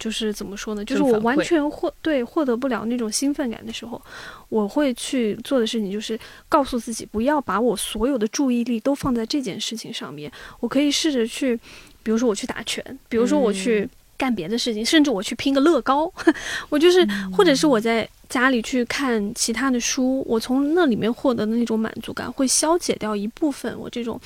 [0.00, 0.84] 就是怎么说呢？
[0.84, 4.00] 就是我完全获对获得不了那种兴奋感的时候，
[4.48, 10.32] 我会去做的事情就是告诉自己，不要把我所有的注意力都放在这件事情上面。
[10.58, 11.54] 我可以试着去，
[12.02, 16.10] 比如说我去打拳，比如说我去干别的事情，甚至我去拼个乐高。
[16.70, 24.18] 我就是，或者是我在家里去看其他的书，我从那里面获得的那种满足感，会消解掉一部分我这种。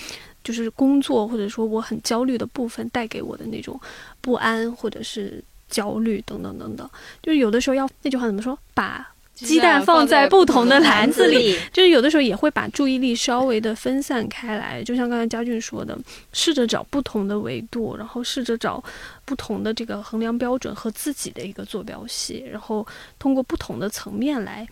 [0.45, 3.81] 就是工作或者说我很焦虑的部分带给我的那种
[4.21, 6.89] 不安或者是焦虑等等等等，
[7.23, 15.99] 就是有的时候要那句话怎么说，把鸡蛋放在不同的篮子里，就是有的时候也会把注意力稍微的分散开来，就像刚才佳俊说的，
[16.33, 18.83] 试着找不同的维度，然后试着找
[19.25, 22.87] 不同的这个衡量标准和自己的一个坐标系，然后
[23.19, 24.65] 通过不同的层面来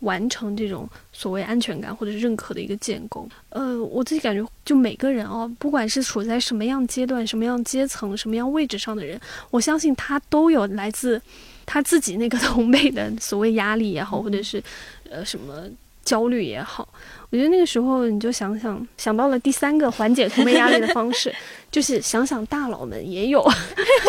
[0.00, 3.28] 完成这种所谓安全感或者是认可的一个建构。
[3.48, 9.20] 呃，我自己感觉，就每个人哦，不管是处在什么样阶段、什么样阶层、什么样位置上的人，
[9.50, 11.20] 我相信他都有来自。
[11.72, 14.60] 他自己那个同辈的所谓压力也好，或者是
[15.08, 15.62] 呃什么
[16.04, 16.88] 焦虑也好，
[17.30, 21.32] 我觉得那个时候你就想想想到了第三个缓解同辈压力的方式，
[21.70, 23.48] 就是想想大佬们也有，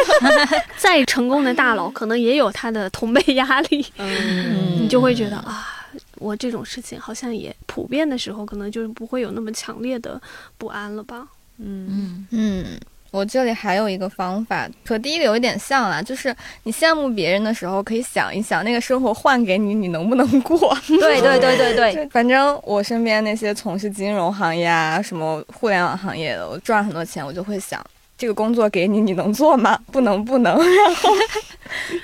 [0.75, 5.80] 再成功的大佬可能也有他的同辈压力，嗯你就会觉得啊。
[6.22, 10.22] 我这种事情好像也普遍的时候，可能就是不会有那么强烈的
[10.57, 11.28] 不安了吧？
[11.57, 12.80] 嗯嗯嗯，
[13.11, 20.76] 我这里还有一个方法，和第一个有一点像啦，就是你羡慕别人的时候，可以想一想那个生活换给你，你能不能过？
[20.88, 27.84] 对对对对对， 反正我身边那些从事金融行业啊、什么互联网行业的，我赚很多钱，我就会想，
[28.17, 29.78] 这个工作给你，你能做吗？
[29.91, 31.09] 不能，不能， 然后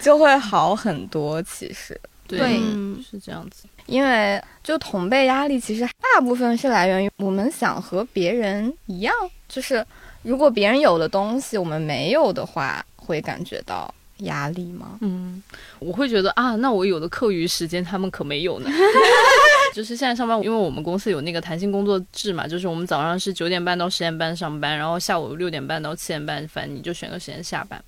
[0.01, 1.41] 就会好很多。
[1.43, 3.63] 其实，对对嗯是这样子。
[3.85, 9.13] 因为就同辈压力，其实大部分是来源于我们想和别人一样，
[9.47, 9.85] 就是
[10.23, 14.97] 如果别人有的东西我们没有的话，会感觉到压力吗？
[15.01, 15.41] 嗯，
[15.79, 18.69] 我会觉得啊，那我有的课余时间他们可没有呢。
[19.73, 27.79] 就是现在上班，因为我们公司有那个弹性工作制嘛，就是我们早上是九点半到十点半上班，然后下午六点半到七点半，反正你就选个时间下班。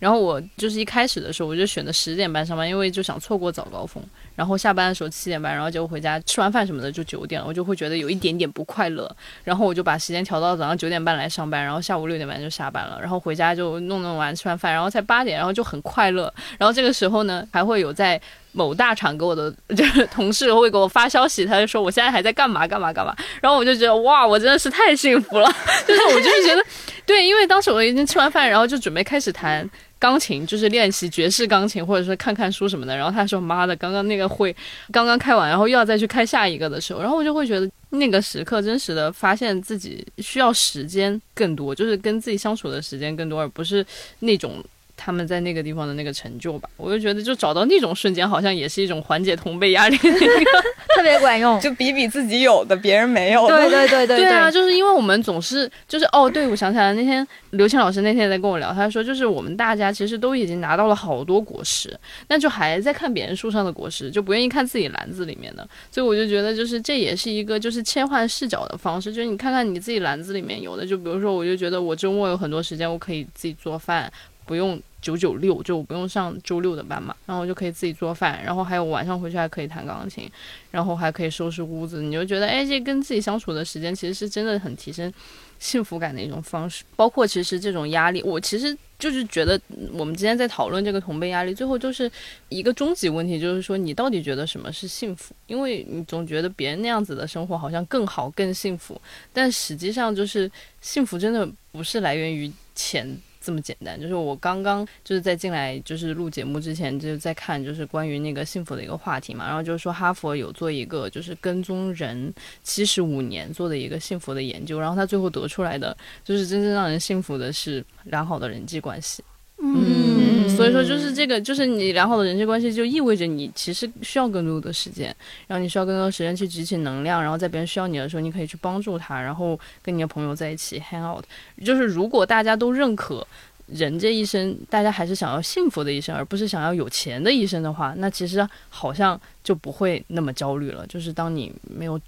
[0.00, 4.02] 然后我就是一开始的时候，我就选的十点半上班，因为就想错过早高峰。
[4.36, 9.10] 然后下班的时候七点半，然后结果回家吃完饭什么的就九点了，我就会觉得有一点点不快乐。
[9.42, 16.32] 然后我就把时间调到早上九点半来上班，然后下午六点半就下班了，然后回家就弄弄完吃完饭，然后才八点，然后就很快乐。
[16.58, 18.20] 然后这个时候呢，还会有在
[18.52, 25.50] 某大厂给我的就是同事会给我发消息，他就说我现在还在干嘛干嘛干嘛，然后我就觉得哇，我真的是太幸福了，
[25.86, 26.62] 就是我就是觉得，
[27.06, 29.68] 对，因为当时我已经吃完饭，然后就准备开始谈。
[29.98, 32.96] 钢琴就是练习爵士钢琴，或者说看看书什么的。
[32.96, 34.54] 然后他说：“妈的，刚刚那个会
[34.92, 43.84] 刚刚开完，然后又要再去开下一个的时候，然后我就会觉得那个时刻真实的发现自己需要时间更多，就是跟自己相处的时间更多，而不是
[44.20, 44.62] 那种
[44.96, 46.68] 他们在那个地方的那个成就吧。
[46.76, 50.50] 我就觉得，就找到那种瞬间，好像也是一种缓解同辈压力的一个。
[50.96, 51.60] 特别管用。
[51.60, 53.56] 就比比自己有的，别人没有的。
[53.58, 61.94] 对对对对对啊，就是因为我们总是就是哦，对，我想起来，那天刘谦老师那天也在跟我聊，他说就是我们大家其实都已经拿到了好多果实，
[62.28, 65.68] 那就还在看别人树上的果实，就不愿意看自己篮子里面的。
[65.90, 74.10] 所以我就觉得就是这也是一个就是切换视角的方式，就是你看看你自己篮子里面有的，就比如说我就觉得我周末有很多时间，我可以自己做饭，
[74.46, 74.80] 不用。
[75.02, 80.28] 九九六就我不用上周六的班嘛，然后我就可以自己做饭，然后还有晚上回去还可以弹钢琴，
[80.72, 85.12] 然后还可以收拾屋子，你就觉得哎，这跟自己相处的时间其实是真的很提升
[85.60, 86.82] 幸福感的一种方式。
[86.96, 89.60] 包括其实这种压力，我其实就是觉得
[89.92, 92.10] 我们今天在讨论这个同辈压力，最后就是
[92.48, 95.32] 一个终极问题，就是说你到底觉得什么是幸福？
[95.46, 99.00] 因为你总觉得别人那样子的生活好像更好、更幸福，
[99.32, 103.16] 但实际上就是幸福真的不是来源于钱。
[103.46, 112.34] 这么简单，就是我刚刚就是在进来就是录节目之前，就是在看就是关于那个幸福的一个话题嘛，然后就是说哈佛有做一个就是跟踪人
[112.64, 119.22] 七十五年做的一个幸福的研究，然后他最后得出来的就是真正让人幸福的是良好的人际关系。
[119.58, 125.14] 嗯，所以说就是这个，就是你良好的人际关系，就意味着你其实需要更多的时间，
[125.46, 131.24] 然后你需要更多的时间去集起能量，然后在别人需要你的时候，你可以去帮助他，然后跟你的朋友在一起 hang out。
[131.64, 133.26] 就是如果大家都认可
[133.66, 140.86] 人这一生，大家还是想要幸福的一生，而不是想要有钱的一生的话，那其实好像就不会那么焦虑了。
[140.86, 141.98] 就是当你没有，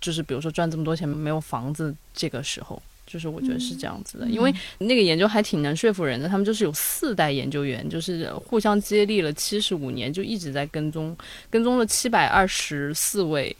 [0.00, 2.80] 就是比如说赚这么多钱没有房子这个时候。
[3.10, 6.28] 就是我觉得是这样子的，因为那个研究还挺能说服人的。
[6.28, 11.16] 他们就是有四代研究员，就是互相接力了七十五年，就一直在跟踪，
[11.50, 13.54] 跟踪了七百二十四位，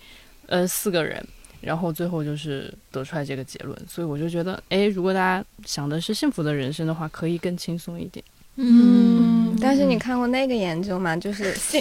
[0.46, 1.20] 呃，四个人，
[1.60, 3.76] 然后最后就是得出来这个结论。
[3.88, 8.24] 所以我就觉得，哎，如果大家想的是幸福的人生的话，可以更轻松一点。
[8.54, 9.29] 嗯，
[9.60, 11.16] 但是你看过那个研究吗？
[11.16, 11.80] 就是 幸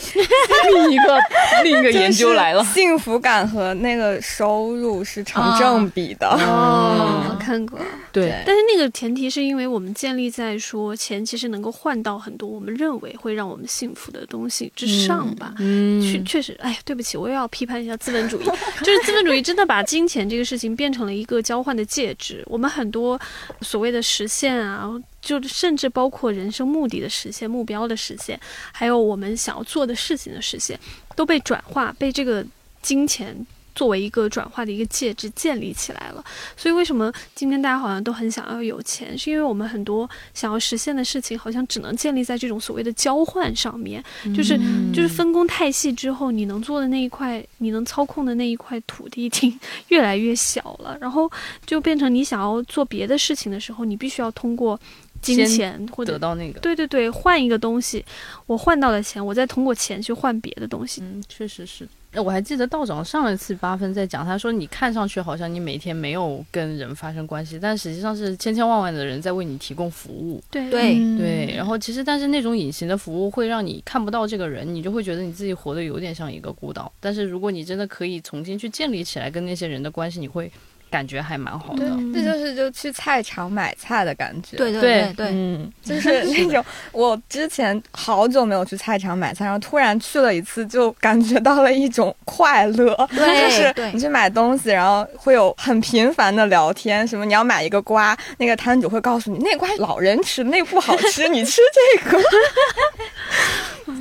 [0.71, 1.19] 另一个
[1.63, 6.27] 另一个研究来了，幸福感和那个收入是成正比的。
[6.27, 7.79] 哦，嗯看过。
[8.11, 15.53] 对，但是那个前提是因为我们建立在说钱其实能够换到很多我们认为会让我们幸福的东西之上吧。
[15.59, 18.45] 嗯确确实，哎呀，对不起，我又要批判一下资本主义。
[18.45, 22.43] 就是资本主义真的把金钱这个事情变成了一个交换的介质。
[22.47, 23.19] 我们很多
[23.61, 24.89] 所谓的实现啊，
[25.21, 28.39] 就甚至包括人生目的的实现、目标的实现，
[28.71, 30.79] 还有我们想要做的事情的实现，
[31.15, 32.45] 都被转化，被这个
[32.81, 33.45] 金钱。
[33.75, 36.21] 作为一个转化的一个介质建立起来了，
[36.57, 44.03] 所以为什么今天大家好像都很想要有钱，是因为我们很多想要实现的事情，好像只能建立在这种所谓的交换上面，
[44.35, 44.59] 就是
[44.91, 49.57] 就是分工太细之后，你能做的那一块，你能操控的那一块土地已经
[49.87, 51.31] 越来越小了，然后
[51.65, 54.77] 就变成你想要做别的事情的时候，你必须要通过
[55.21, 56.59] 金钱或者得到那个。
[56.59, 58.03] 对对对，换一个东西，
[58.45, 61.01] 我换到了钱，我再通过钱去换别的东西。
[61.01, 61.87] 嗯，确实是。
[62.11, 70.41] 呃我还记得道长上一次八分在讲，他说你看上去好像你每天没有跟人发生关系，但实际上是千千万万的人在为你提供服务。
[70.49, 76.91] 对对对，然后其实但是那种隐形的服务会让你看不到这个人，你就会觉得你自己活得有点像一个孤岛。
[76.99, 80.51] 但是如果你真的可以重新去建立起来跟那些人的关系，你会
[80.89, 81.85] 感觉还蛮好的。
[81.85, 84.57] 嗯这就是就去菜场买菜的感觉。
[84.57, 92.95] 对对对对对，嗯， 就是那种我之前好久没有去菜场买菜，然后突然去了一次，就感觉到了一种快乐。
[93.15, 102.21] 对就是你去买东西，然后会有很频繁的聊天，什么你要买一个瓜，那个摊主会告诉你那瓜老人吃，那不好吃，你吃这个。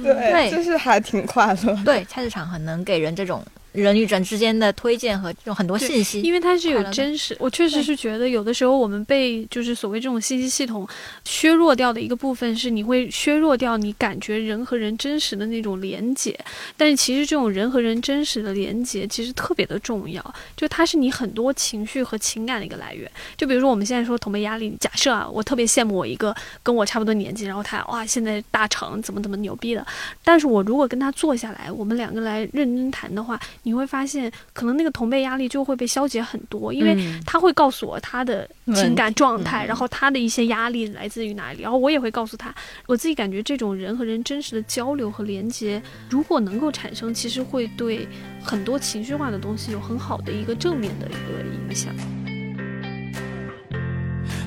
[0.03, 1.79] 对，对就是还挺快乐。
[1.85, 3.43] 对，菜市场很能给人这种
[3.83, 6.21] 人与人之间的推荐和这种很多信息。
[6.23, 10.87] 因为它是有真实，我确实是觉得有的时候我们被就是所谓这种信息系统
[11.25, 16.39] 削弱掉的一个部分是，你会削弱掉你感觉人和人真实的那种连接。
[16.77, 23.11] 但是其实这种人和人真实的连接其实特别的重要，就它是你很多情绪和情感的一个来源。
[23.37, 29.87] 就比如说我们现在说同辈压力，假设啊，我特别羡慕我一个跟我差不多年纪，然后他哇现在大厂怎么怎么牛逼的，
[30.25, 33.39] 但是我如果跟他坐下来，我们两个来认真谈的话，
[33.69, 37.21] 你会发现可能那个同辈压力就会被消解很多，因为嗯。
[37.27, 39.69] 他会告诉我他的情感状态，嗯。
[39.69, 42.55] 然后他的一些压力来自于哪里，然后我也会告诉他，
[42.87, 48.09] 我自己感觉这种人和人真实的交流和连接，如果能够产生，其实会对
[48.43, 51.95] 很多情绪化的东西有很好的一个正面的一个影响。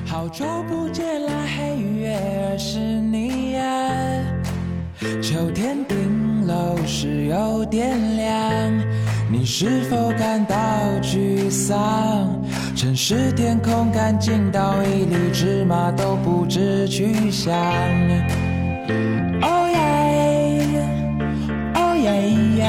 [0.04, 3.62] 好久不见啦，黑月儿是你呀、
[5.22, 5.96] 秋天顶
[6.52, 8.36] 楼时有点凉，
[9.30, 10.54] 你是否感到
[11.00, 12.28] 沮丧？
[12.76, 17.54] 城市天空干净到一粒芝麻都不知去向。
[19.40, 19.80] 哦耶，
[21.74, 22.06] 哦耶
[22.58, 22.60] 耶。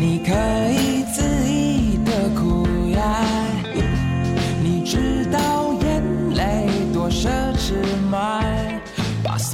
[0.00, 0.32] 你可
[0.72, 2.98] 以恣意的哭呀，
[4.62, 6.02] 你知道眼
[6.34, 7.74] 泪多奢侈
[8.10, 8.40] 吗？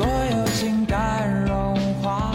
[0.01, 2.35] 所有情感融化。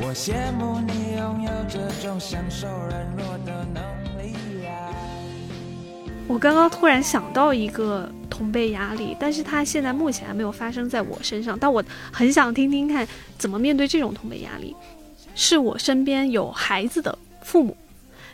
[0.00, 3.80] 我羡慕你拥有这种享受软弱的能
[4.18, 4.92] 力呀。
[6.26, 11.80] 我刚刚突然想到一个同辈压力，但是它现在目前还没有发生在我身上，但我
[12.10, 13.06] 很想听听看
[13.38, 14.74] 怎么面对这种同辈压力。
[15.36, 17.76] 是我身边有孩子的父母，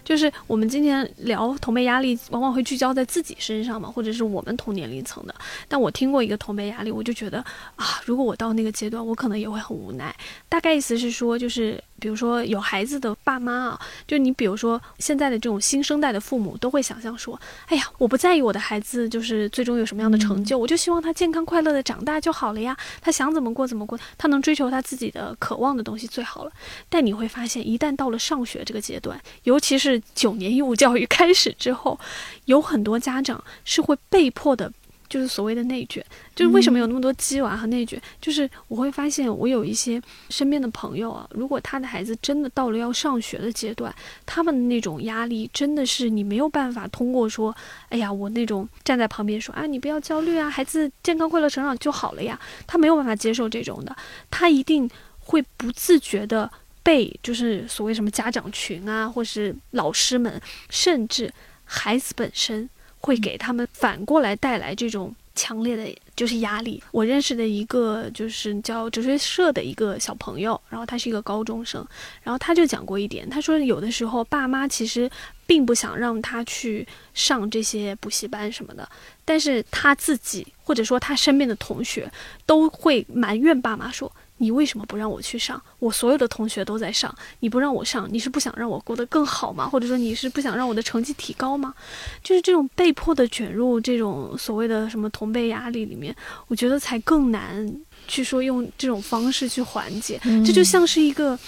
[0.08, 5.34] 就是我们今天聊同辈压力，往往会聚焦在自己身上嘛，或者是我们同年龄层的。
[5.68, 7.44] 但我听过一个同辈压力，我就觉得
[7.76, 10.16] 啊，如果我到那个阶段，我可能也会很无奈。
[10.48, 22.76] 大概意思是说，就是比如说有孩子的爸妈啊，就你比如说现在的这种新生代的父母，都会想象说，哎呀，我不在意我的孩子就是最终有什么样的成就，我就希望他健康快乐的长大就好了呀。
[23.00, 26.52] 他想怎么过怎么过，他能追求他自己的渴望的东西最好了。
[26.88, 31.98] 但你会发现，一旦到了上学这个阶段，尤其是九年义务教育开始之后，
[32.44, 34.72] 有很多家长是会被迫的。
[35.08, 36.04] 就是所谓的内卷，
[36.34, 38.00] 就是为什么有那么多鸡娃和内卷？
[38.20, 43.94] 就是我会发现，我有一些身边的朋友啊，如果他的孩子真的到了要上学的阶段，
[44.26, 47.54] 他们的那种压力真的是你没有办法通过说，
[47.88, 53.96] 哎呀，我那种站在旁边说啊，你不要焦虑啊，孩子健康快乐成长就好了呀，他没有办法接受这种的，
[54.30, 54.88] 他一定
[55.20, 56.50] 会不自觉的
[56.82, 60.40] 被就是所谓什么家长群啊，或是老师们，
[60.70, 61.32] 甚至
[61.64, 62.68] 孩子本身
[63.00, 66.82] 会给他们反过来带来这种强烈的就是压力。
[66.90, 71.86] 我认识的一个就是叫哲学社的一个小朋友，然后他是一个高中生，
[72.22, 75.08] 然后他就讲过一点，他说有的时候爸妈其实
[75.46, 78.88] 并不想让他去上这些补习班什么的，
[79.24, 82.10] 但是他自己或者说他身边的同学
[82.44, 84.12] 都会埋怨爸妈说。
[84.38, 85.60] 你为什么不让我去上？
[85.78, 89.68] 我所有的同学都在上，你不让我上，你是不想让我过得更好吗？
[89.68, 91.74] 或者说你是不想让我的成绩提高吗？
[92.22, 96.14] 就是这种被迫的卷入这种所谓的什么同辈压力里面，
[96.46, 97.70] 我觉得才更难
[98.06, 100.20] 去说用这种方式去缓解。
[100.44, 101.38] 这就像是一个，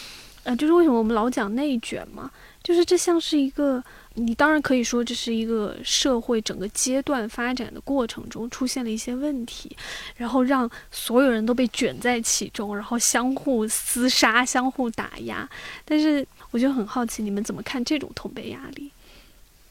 [0.43, 2.31] 呃，就是为什么我们老讲内卷嘛，
[2.63, 3.83] 就是这像是一个。
[4.15, 9.75] 你当然可以说这是一个社会整个阶段发展的过程中出现了一些问题，
[10.17, 15.49] 然后让所有人都被卷在其中，然后相互厮杀、相互打压。
[15.85, 18.91] 但是我就很好奇，你们怎么看这种同辈压力？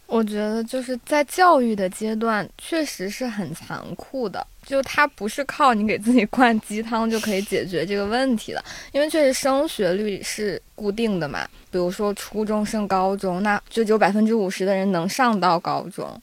[0.10, 4.45] 我觉得就是在教育的阶段，确实是很残酷的。
[4.66, 11.47] 就它不是靠你给自己灌鸡汤就可以解决这个问题的，因为确实升学率是固定的嘛。
[11.72, 16.20] 比如说初中升高中，那就只有百分之五十的人能上到高中。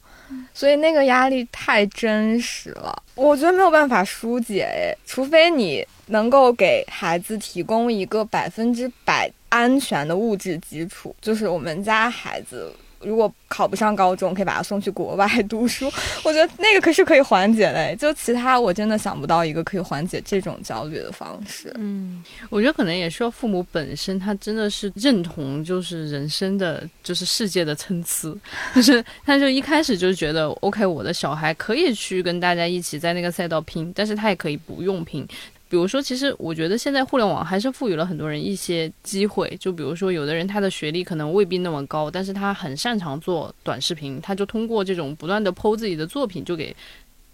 [0.53, 12.72] 所以那个压力太真实了，我觉得没有办法疏解诶，除非你能够给孩子提供一个百分之百安全的物质基础，就是我们家孩子。
[13.01, 15.91] 如果考不上高中，可以把他送去国外读书。
[16.25, 21.73] 我觉得那个可是可以缓解的，就其他我真的想不到一个可以缓解这种焦虑的方式。
[21.77, 28.35] 嗯，我觉得可能也需要父母本身他真的是认同，就是人生的就是世界的参差，
[28.75, 35.27] 就是他就一开始就觉得 OK，我的小孩可以去跟大家一起在那个赛道拼，但是他也可以不用拼。
[35.69, 39.57] 比如说，其实我觉得现在互联网还是赋予了很多人一些机会。
[39.59, 46.75] 就比如说，有的人他的学历可能未必那么高，但是他很擅长做短视频，他就通过这种不断的剖自己的作品，就给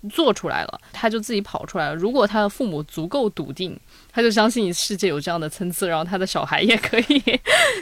[0.08, 1.94] 做出来了，他就自己跑出来了。
[1.94, 3.78] 如果他的父母足够笃定，
[4.10, 7.22] 他就相信世界有这样的参差，然后他的小孩也可以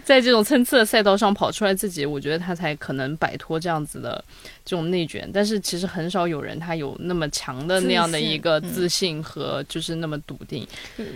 [0.04, 4.22] 在这种参差的赛道上跑出来自己，我觉得他才可能摆脱这样子的
[4.64, 5.28] 这种内卷。
[5.32, 10.66] 但是其实很少有人他有那么强的那样的一个自信和就是那么笃定。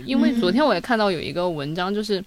[0.05, 2.23] 因为昨天我也看到有一个文章，就是。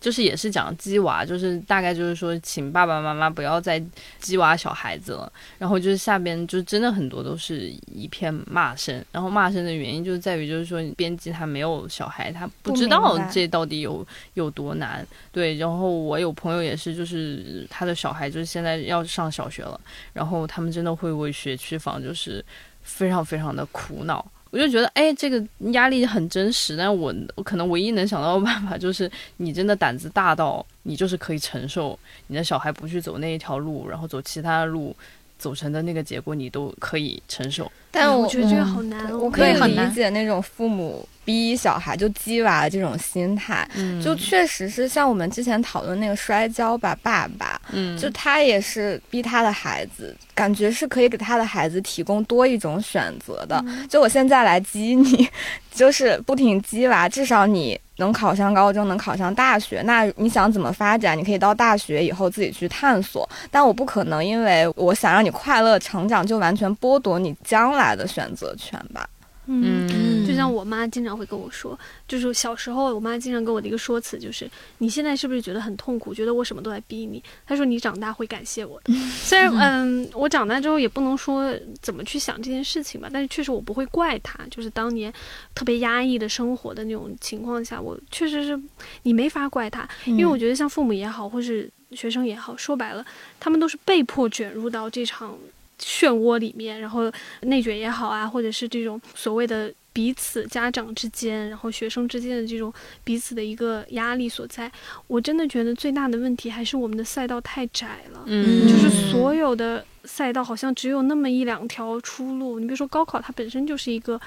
[0.00, 3.80] 就是也是讲鸡娃，就是大概就是说，请爸爸妈妈不要再
[4.18, 5.30] 鸡娃小孩子了。
[5.58, 9.04] 然后就是下边就真的很多都是一片骂声。
[9.12, 15.06] 然后骂声的原因就在于，就是说编辑他没有小孩，他不知道这到底有有多难。
[15.30, 19.78] 对，然后我有朋友也是，就是他的小孩就是现在要上小学了，
[20.14, 22.42] 然后他们真的会为学区房就是
[22.82, 24.24] 非常非常的苦恼。
[24.50, 25.40] 我就觉得，哎，这个
[25.72, 34.94] 压力很真实，但我我可能唯一能想到的办法就是，你真的胆子大到你就是可以承受你的小孩不去走那一条路，然后走其他的路，
[35.40, 37.70] 走成的那个结果你都可以承受。
[37.90, 43.68] 但我觉得这个好难，我可以理解那种父母逼小孩就鸡娃这种心态，
[44.00, 53.64] 就确实是像我们之前讨论那个摔跤吧爸爸，嗯，就他也是逼他的孩子，感觉是可以给他的孩子提供多一种选择的。
[53.88, 55.28] 就我现在来激你，
[55.74, 63.28] 就是不停激娃，至少你能考上高中，能考上大学，那你想怎么发展，你可以到大学以后自己去探索。
[63.48, 67.94] 但我不可能因为我想让你快乐成长，就完全剥夺你将来。
[68.00, 69.06] 的选择权吧，
[69.44, 69.94] 嗯，就
[70.40, 71.78] 像我妈经常会跟我说，
[72.08, 77.22] 就是小时候我妈经常跟我的一个说辞就是，你现在是不是觉得很痛苦，觉得我什么都在逼你？
[77.46, 78.94] 她说你长大会感谢我的。
[79.22, 85.12] 虽然嗯，我长大之后也不能说怎么去想这件事情吧，但是确实我不会怪她，就是当年
[85.54, 88.58] 特别压抑的生活的那种情况下，我确实是
[89.02, 93.04] 你没法怪她，因为我觉得像父母也好，或是学生也好，说白了，
[93.38, 95.36] 他们都是被迫卷入到这场。
[95.82, 97.10] 漩涡里面，然后
[97.40, 102.72] 内卷也好啊，或者是这种所谓的彼此家长之间，然后学生之间的这种
[103.02, 104.70] 彼此的一个压力所在，
[105.08, 108.22] 我真的觉得最大的问题还是我们的赛道太窄了。
[108.26, 112.60] 嗯，就是所有的赛道好像只有那么一两条出路。
[112.60, 114.20] 你比如说高考，它本身就是一个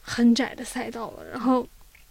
[0.00, 1.24] 很窄的赛道了。
[1.32, 1.66] 然后，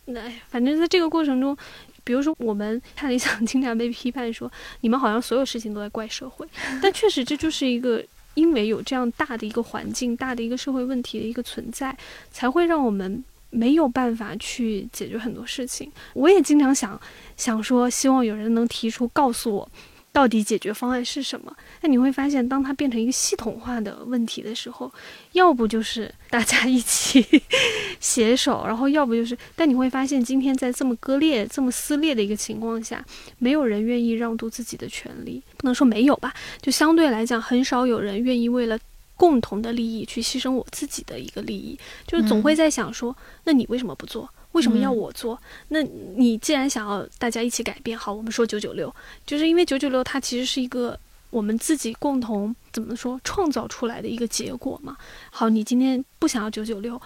[0.06, 1.56] 那反正在这个过程中，
[2.04, 6.46] 比如说我们看理想经常被批判说，你们好像所有事情都在怪社会，
[6.82, 8.04] 但确实这就是一个。
[8.36, 11.96] 因为有这样大的一个环境、大的一个社会问题的一个存在，
[12.32, 15.92] 才会让我们没有办法去解决很多事情。
[16.14, 17.00] 我也经常想
[17.38, 19.70] 想说，希望有人能提出告诉我。
[20.14, 21.54] 到底解决方案是什么？
[21.82, 24.90] 那你会发现，当它变成一个系统化的问题的时候，
[25.32, 27.26] 要不就是大家一起
[28.00, 29.36] 携手，然后要不就是……
[29.56, 33.04] 但你会发现，今天在这么割裂、这么撕裂的一个情况下，
[33.40, 35.42] 没有人愿意让渡自己的权利。
[35.58, 38.78] 不能说没有吧，就相对来讲，很少有人愿意为了
[39.16, 41.76] 共同的利益去牺牲我自己的一个利益。
[42.06, 44.30] 就是总会在想说，那你为什么不做？
[44.54, 45.40] 为什么要我做？
[45.68, 45.84] 那
[46.16, 48.94] 你既然想要大家一起改变，好，我们说九九六，
[49.26, 50.98] 就是因为九九六它其实是一个
[51.30, 54.96] 我们自己共同怎么说创造出来的一个结果嘛。
[55.32, 57.02] 好，你今天不想要九九六，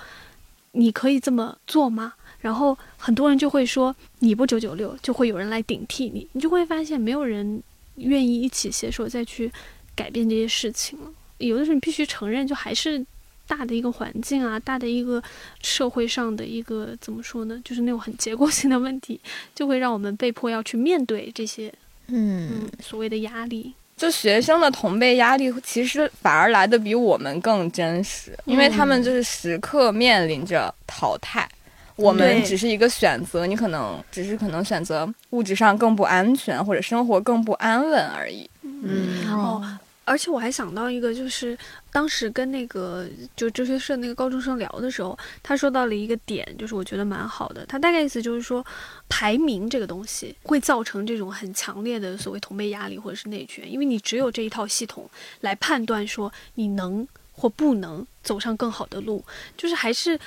[0.74, 2.14] 你可以这么做吗？
[2.40, 7.64] 然后很多人就会说你不九九六，就会有人来顶替你，你就会发现没有人
[7.96, 9.52] 愿意一起携手再去
[9.96, 11.12] 改变这些事情了。
[11.40, 13.06] 有的时候你必须承认，就还是。
[13.48, 15.24] 大的一个环境啊，大的一个
[15.62, 17.60] 社会上的一个怎么说呢？
[17.64, 19.20] 就是那种很结构性的问题，
[19.56, 21.74] 就会让我们被迫要去面对这些，
[22.08, 23.74] 嗯，所谓的压力。
[23.96, 31.50] 就学生的同辈压力，其实反而来的比我们更真实，因为他们就是时刻面临着淘汰，
[31.96, 38.48] 我们只是一个选择，你可能只是可能选择物质上更不安全，或者生活更不安稳而已。
[38.62, 39.80] 嗯，哦。
[40.08, 41.58] 而且我还想到一个，就是
[41.92, 43.06] 当时跟那个
[43.36, 47.66] 就哲学社那个高中生聊的时候，他说到了一个点，就是我觉得蛮好的。
[47.66, 48.66] 他大概意思就是说，
[49.10, 55.10] 排名这个东西会造成这种很强烈的所谓同辈压力或者是内卷，因为你只有这一套系统
[55.42, 59.24] 来判断说你能或不能走上更好的路，
[59.58, 60.20] 就是还是。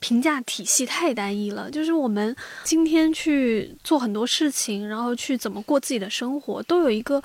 [0.00, 2.32] 评价体系太单一了，就是我们
[2.62, 7.20] 今天去做很多事情，然后去怎么过自己的生活，都有一个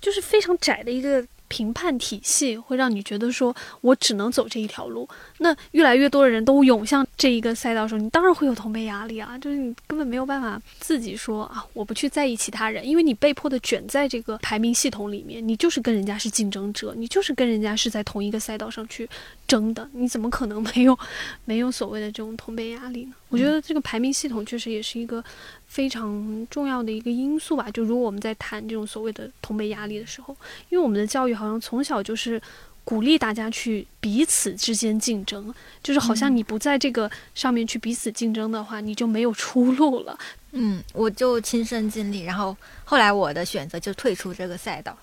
[0.00, 5.08] 就是非常窄的一个评判体系，会让你觉得说我只能走这一条路。
[5.38, 19.08] 那越来越多的人都涌向这一个赛道的时候，你当然会有同辈压力啊，就是你根本没有办法自己说啊，我不去在意其他人，因为你被迫的卷在这个排名系统里面，你就是跟人家是竞争者，你就是跟人家是在同一个赛道上去
[19.46, 20.98] 争的，你怎么可能没有
[21.44, 23.12] 没有所谓的这种同辈压力呢？
[23.28, 25.22] 我觉得这个排名系统确实也是一个
[25.74, 27.68] 非常重要的一个因素吧。
[27.72, 30.36] 就如果我们在谈这种所谓的同辈压力的时候，
[30.68, 32.40] 因为我们的教育好像从小就是
[32.84, 35.52] 鼓励大家去彼此之间竞争，
[35.82, 40.16] 就是好像你不在这个上面去彼此竞争的话，你就没有出路了。
[40.52, 44.96] 嗯，我就亲身经历，然后后来我的选择就退出这个赛道。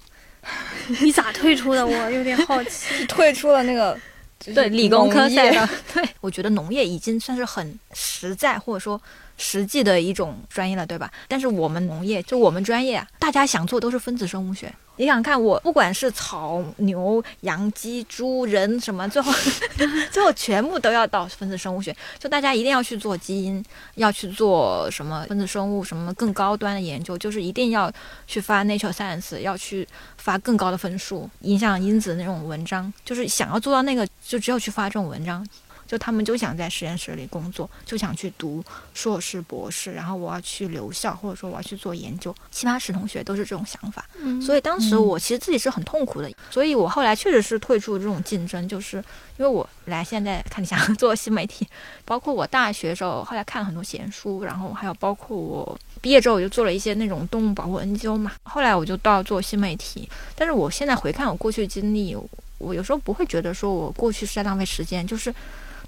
[1.01, 1.85] 你咋退出的？
[1.85, 3.05] 我有点好奇。
[3.11, 3.99] 退出了那个
[4.39, 8.99] 就是对理工科赛道， 对我觉得农业已经算是很实在或者说
[9.41, 11.11] 实际的一种专业了，对吧？
[11.27, 14.71] 但是我们农业就我们专业啊，大家想做都是分子生物学。
[14.97, 19.33] 你想想看我，不管是草、牛、羊、鸡、猪、人什么，最后
[20.11, 21.95] 最后全部都要到分子生物学。
[22.19, 23.63] 就大家一定要去做基因，
[23.95, 27.91] 要去做什么分子生物什么更高端的研究，就是一定要
[28.27, 29.87] 去发 Nature Science，要去
[30.17, 35.43] 发更高的分数，影响因子那种文章，就是想要做到那个，就只有去发这种文章。
[35.91, 38.63] 就他们就想在实验室里工作，就想去读
[38.93, 42.33] 硕士、博士，然后我要去留校，或者说我要去做研究。
[42.49, 49.03] 七八十同学都是这种想法，嗯所以当时我其实自己是很痛苦的，所以我后来确实是退出这种竞争，就是
[49.35, 51.67] 因为我来现在看你想 做新媒体，
[52.05, 62.17] 包括我大学的时候，后来看了很多闲书，然后还有包括我毕业之后我就做了一些那种动物保护 NGO 嘛，后来我就到做新媒体，但是我现在回看我过去的经历，
[62.59, 65.35] 我有时候不会觉得说我过去是在浪费时间，就是。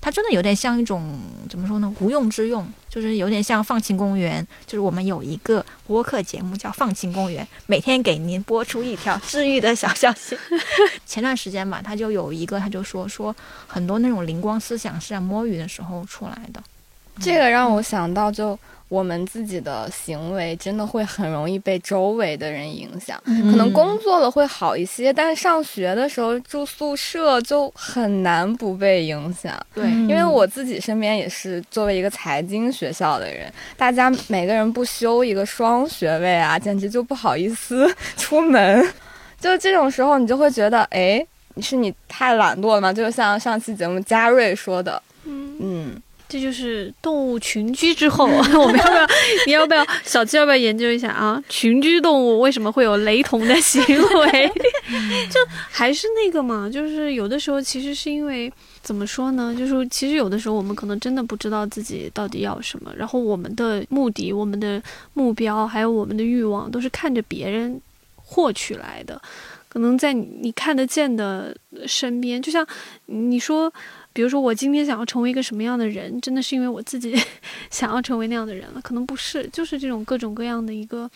[0.04, 1.18] 它真的有点像一种
[1.50, 1.96] 怎么说呢？
[2.02, 4.46] 无用之用，就是有点像放晴公园。
[4.66, 10.38] 就是我们有一个播客节目叫《放晴公园》，每天给您播出一条治愈的小消息。
[11.08, 13.34] 前段时间吧，他就有一个，他就说说
[13.66, 16.62] 很多那种灵光思想是在摸鱼的时候出来的。
[17.20, 18.58] 这个让我想到，就
[18.90, 23.20] 我们自己的行为真的会很容易被周围的人影响。
[23.26, 29.60] 可能工作了会好一些，但是上学的时候住宿舍就很难不被影响。
[29.74, 38.88] 对，因为我自己身边也是作为一个财经学校的人，大家每个人不修一个双学位啊，简直就不好意思 出门。
[39.40, 41.26] 就这种时候，你就会觉得，哎，
[41.62, 42.94] 是你太懒惰了吗？
[42.94, 46.02] 就像上期节目嘉瑞说的，嗯，嗯，
[46.34, 49.08] 这就是动物群居之后， 我们要不要？
[49.46, 51.40] 你要不要小七要不要研究一下啊？
[51.48, 54.52] 群居动物为什么会有雷同的行为？
[55.30, 59.56] 就还是那个嘛，就是有的时候其实是因为怎么说呢？
[59.56, 64.82] 就是其实有的时候我们可能真的不知道自己到底要什么，然后我们的目的、我们的
[65.14, 67.80] 目标还有我们的欲望都是看着别人
[68.16, 69.22] 获取来的。
[69.70, 71.56] 可能在你你看得见的
[71.88, 72.66] 身边，就像
[73.08, 73.72] 你说，
[74.14, 77.20] 比如说我今天想要成为一个什么样的人，真的是因为我自己
[77.72, 78.82] 想要成为那样的人了？
[78.82, 81.10] 可能不是，就是这种各种各样的一个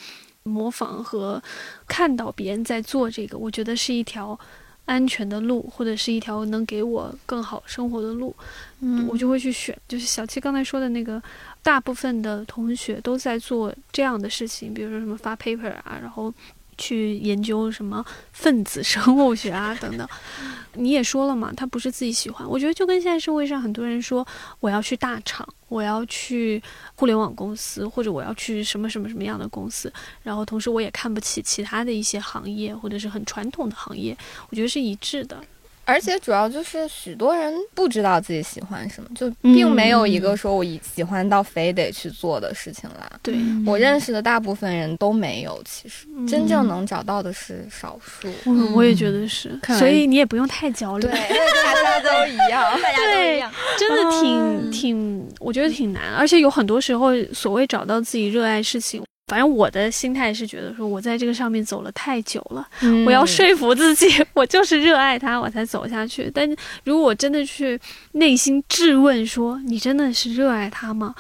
[0.44, 1.42] 模仿和
[1.88, 4.38] 看到别人在做这个，我觉得是一条
[4.86, 8.36] 安全的路，或者是一条能给我更好生活的路，
[8.82, 9.78] 嗯我就会去选。
[9.88, 11.22] 就是小七刚才说的那个，
[11.62, 16.34] 大部分的同学都在做这样的事情，比如说什么发 paper 啊，然后。
[16.78, 20.08] 去研究什么分子生物学啊等等，
[20.76, 22.48] 你也说了嘛，他不是自己喜欢。
[22.48, 24.26] 我觉得就跟现在社会上很多人说，
[24.60, 26.62] 我要去大厂，我要去
[26.96, 29.92] 互联网公司，或者我要去什么什么什么样的公司，
[30.24, 34.18] 然后同时我也看不起其他的一些行业或者是很传统的行业，
[34.50, 35.44] 我觉得是一致的。
[35.88, 43.10] 而且主要就是许多人不知道自己喜欢什么，就并没有一个说我以喜欢到非得去做的事情啦。
[43.24, 43.36] 对，
[43.66, 48.28] 我认识的大部分人都没有，其实嗯真正能找到的是少数。
[48.46, 51.08] 我我也觉得是，所以你也不用太焦虑。
[51.08, 52.64] 对，大家都一样。
[52.84, 53.50] 大家都一样。
[53.80, 62.68] 真的挺、嗯挺，我觉得挺难，而且有很多时候，所谓找到自己热爱事情，反正我的心态是觉得说，我在这个上面走了太久了，
[63.06, 66.32] 我要说服自己， 我就是热爱它，我才走下去。
[66.34, 66.50] 但
[66.86, 67.80] 如果我真的去
[68.14, 71.14] 内心质问说，你真的是热爱它吗？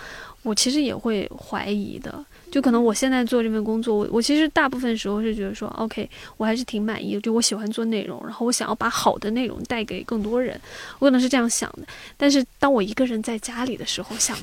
[0.44, 2.24] 我其实也会怀疑的。
[2.50, 10.60] 就可能我现在做这份工作，我我其实大部分时候是觉得说，OK，我还是挺满意的，就我喜欢做内容，然后我想要把好的内容带给更多人，
[11.00, 11.80] 我可能是这样想的。
[12.16, 14.38] 但是当我一个人在家里的时候，想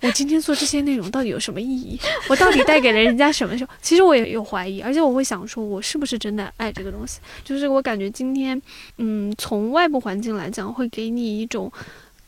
[0.00, 1.98] 我今天做这些内容到底有什么意义？
[2.28, 3.58] 我到底带给了人家什么？
[3.58, 7.18] 时候， 其实我也有怀疑，而且我会想说，我是不是真的爱这个东西？
[7.44, 8.60] 就是我感觉今天，
[8.98, 11.70] 嗯，从外部环境来讲，会给你一种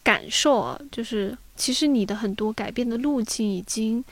[0.03, 4.05] 感受啊，就是其实你的很多改变的路径已经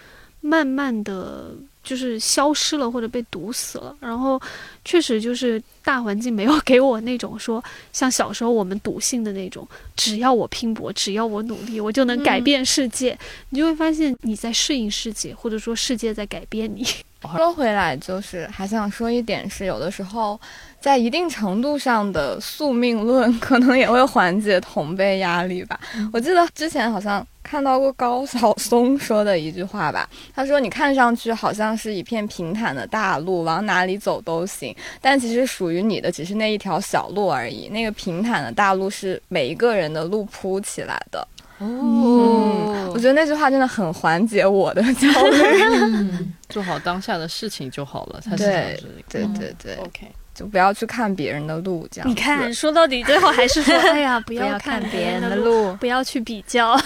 [0.48, 1.50] 慢慢的
[1.84, 3.94] 就是消失了，或者被堵死了。
[4.00, 4.40] 然后
[4.84, 13.16] 确实就是大环境没有给我那种说像小时候我们笃信的那种，只要我拼搏，只要我努力，我就能改变世界。
[13.50, 16.84] 你就会发现你在适应世界，或者说世界在改变你。
[17.36, 20.40] 说回来，就是还想说一点是，有的时候
[20.80, 25.78] 在一定程度上的宿命论，可能也会缓解同辈压力吧。
[26.12, 37.68] 我记得之前好像看到过高晓松说的一句话吧，他说：“你看上去好像是一片平坦的大路，往哪里走都行，但其实属于你的只是那一条小路而已。
[37.68, 41.26] 那个平坦的大路是每一个人的路铺起来的。”
[41.58, 45.42] 哦，我觉得那句话真的很缓解我的焦虑。
[45.72, 49.26] 嗯做好当下的事情就好了，他是对这个。
[49.26, 52.08] 对对对，OK，就不要去看别人的路，这样。
[52.08, 56.78] 你看，说到底最后还是说， 哎呀，不不要看看别人的的，路，不要去比较。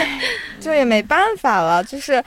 [0.60, 2.22] 就也没办法了，就是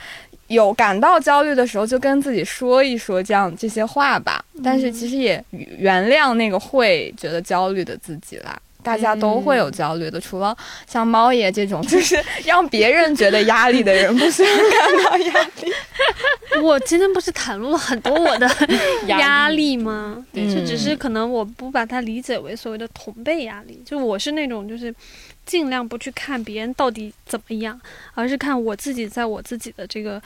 [0.48, 4.44] 有感到焦虑的时候，就跟自己说一说这样这些话吧。
[4.64, 5.42] 但是其实也
[5.78, 8.58] 原谅那个会觉得焦虑的自己啦。
[8.84, 10.56] 大家都会有焦虑的，除了
[10.86, 15.72] 像猫爷这种，就是 让别人觉得压力的人，不喜欢感到压力。
[16.62, 18.48] 我今天不是袒露了很多我的
[19.08, 20.24] 压力吗？
[20.32, 24.94] 对就只是可能我不把它理解为所谓的同辈压力，就我是那种就是
[25.44, 27.80] 尽量不去看别人到底怎么样，
[28.14, 30.20] 而是看我自己在我自己的这个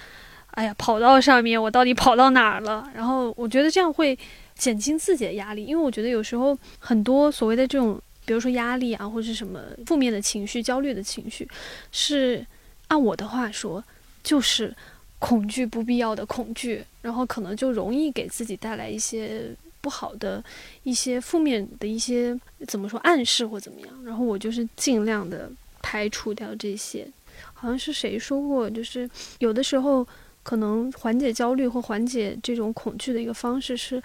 [0.51, 2.85] 哎呀跑道上面，我到底跑到哪儿了。
[2.95, 4.19] 然后我觉得这样会
[4.57, 7.99] 减轻自己的压力，因为我觉得有时候很多所谓的这种，
[8.29, 11.49] 比如说压力啊，或者是什么负面的情绪、焦虑的情绪，
[11.91, 12.47] 是
[12.89, 13.83] 按我的话说，
[14.23, 14.77] 就是
[15.19, 19.51] 恐惧不必要的恐惧，然后可能就容易给自己带来一些
[19.81, 20.45] 不好的、
[20.83, 24.05] 一些负面的一些怎么说暗示或怎么样。
[24.05, 25.51] 然后我就是尽量的
[25.81, 27.09] 排除掉这些。
[27.55, 29.09] 好像是谁说过，就是
[29.39, 30.07] 有的时候
[30.43, 34.03] 可能缓解焦虑或缓解这种恐惧的一个方式是。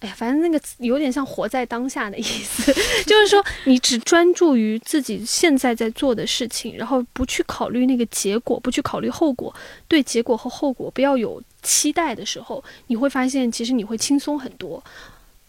[0.00, 2.72] 哎呀，反正那个有点像活在当下的意思，
[3.04, 9.52] 就是说你只专注于自己现在在做的事情，然后不去考虑那个结果，不去考虑后果，
[9.88, 14.82] 对结果和后果不要有期待的时候，你会发现其实你会轻松很多，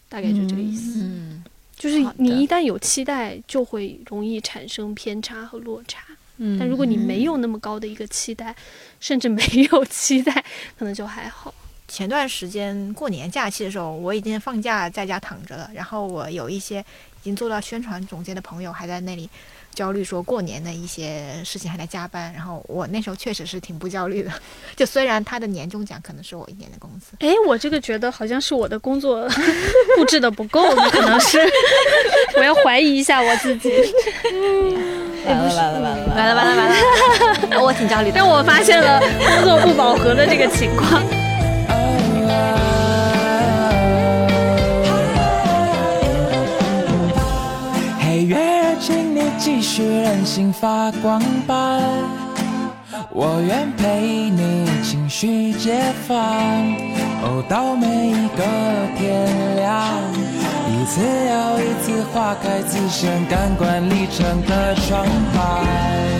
[0.08, 1.00] 大概就这个意思。
[1.02, 1.44] 嗯
[1.76, 6.02] 就是你一旦有期待，就会容易产生偏差和落差。
[6.36, 8.54] 嗯但如果你没有那么高的一个期待，
[8.98, 9.42] 甚至没
[9.72, 10.44] 有期待，
[10.78, 11.54] 可能就还好。
[11.90, 15.68] 前段时间过年假期的时候，我已经放假在家躺着了。
[15.74, 19.28] 然后我有一些已经做到宣传总监的朋友还在那里
[19.74, 22.32] 焦虑，说过年的一些事情还在加班。
[22.32, 24.30] 然后我那时候确实是挺不焦虑的，
[24.76, 27.16] 就虽然他的年终奖可能是我一年的工资。
[27.18, 29.28] 哎，我这个觉得好像是我的工作
[29.96, 30.62] 布置的不够，
[30.92, 31.40] 可能是
[32.36, 33.68] 我要怀疑一下我自己。
[35.26, 38.14] 完了完了完了完了完了完了，我挺焦虑的。
[38.14, 41.02] 但我发现了工作不饱和的这个情况。
[49.40, 51.80] 继续任性发光吧，
[53.10, 56.14] 我愿陪你情绪解放，
[57.22, 58.44] 哦，到每一个
[58.98, 59.82] 天亮，
[60.68, 66.19] 一次又一次划开自身感官历程的窗台。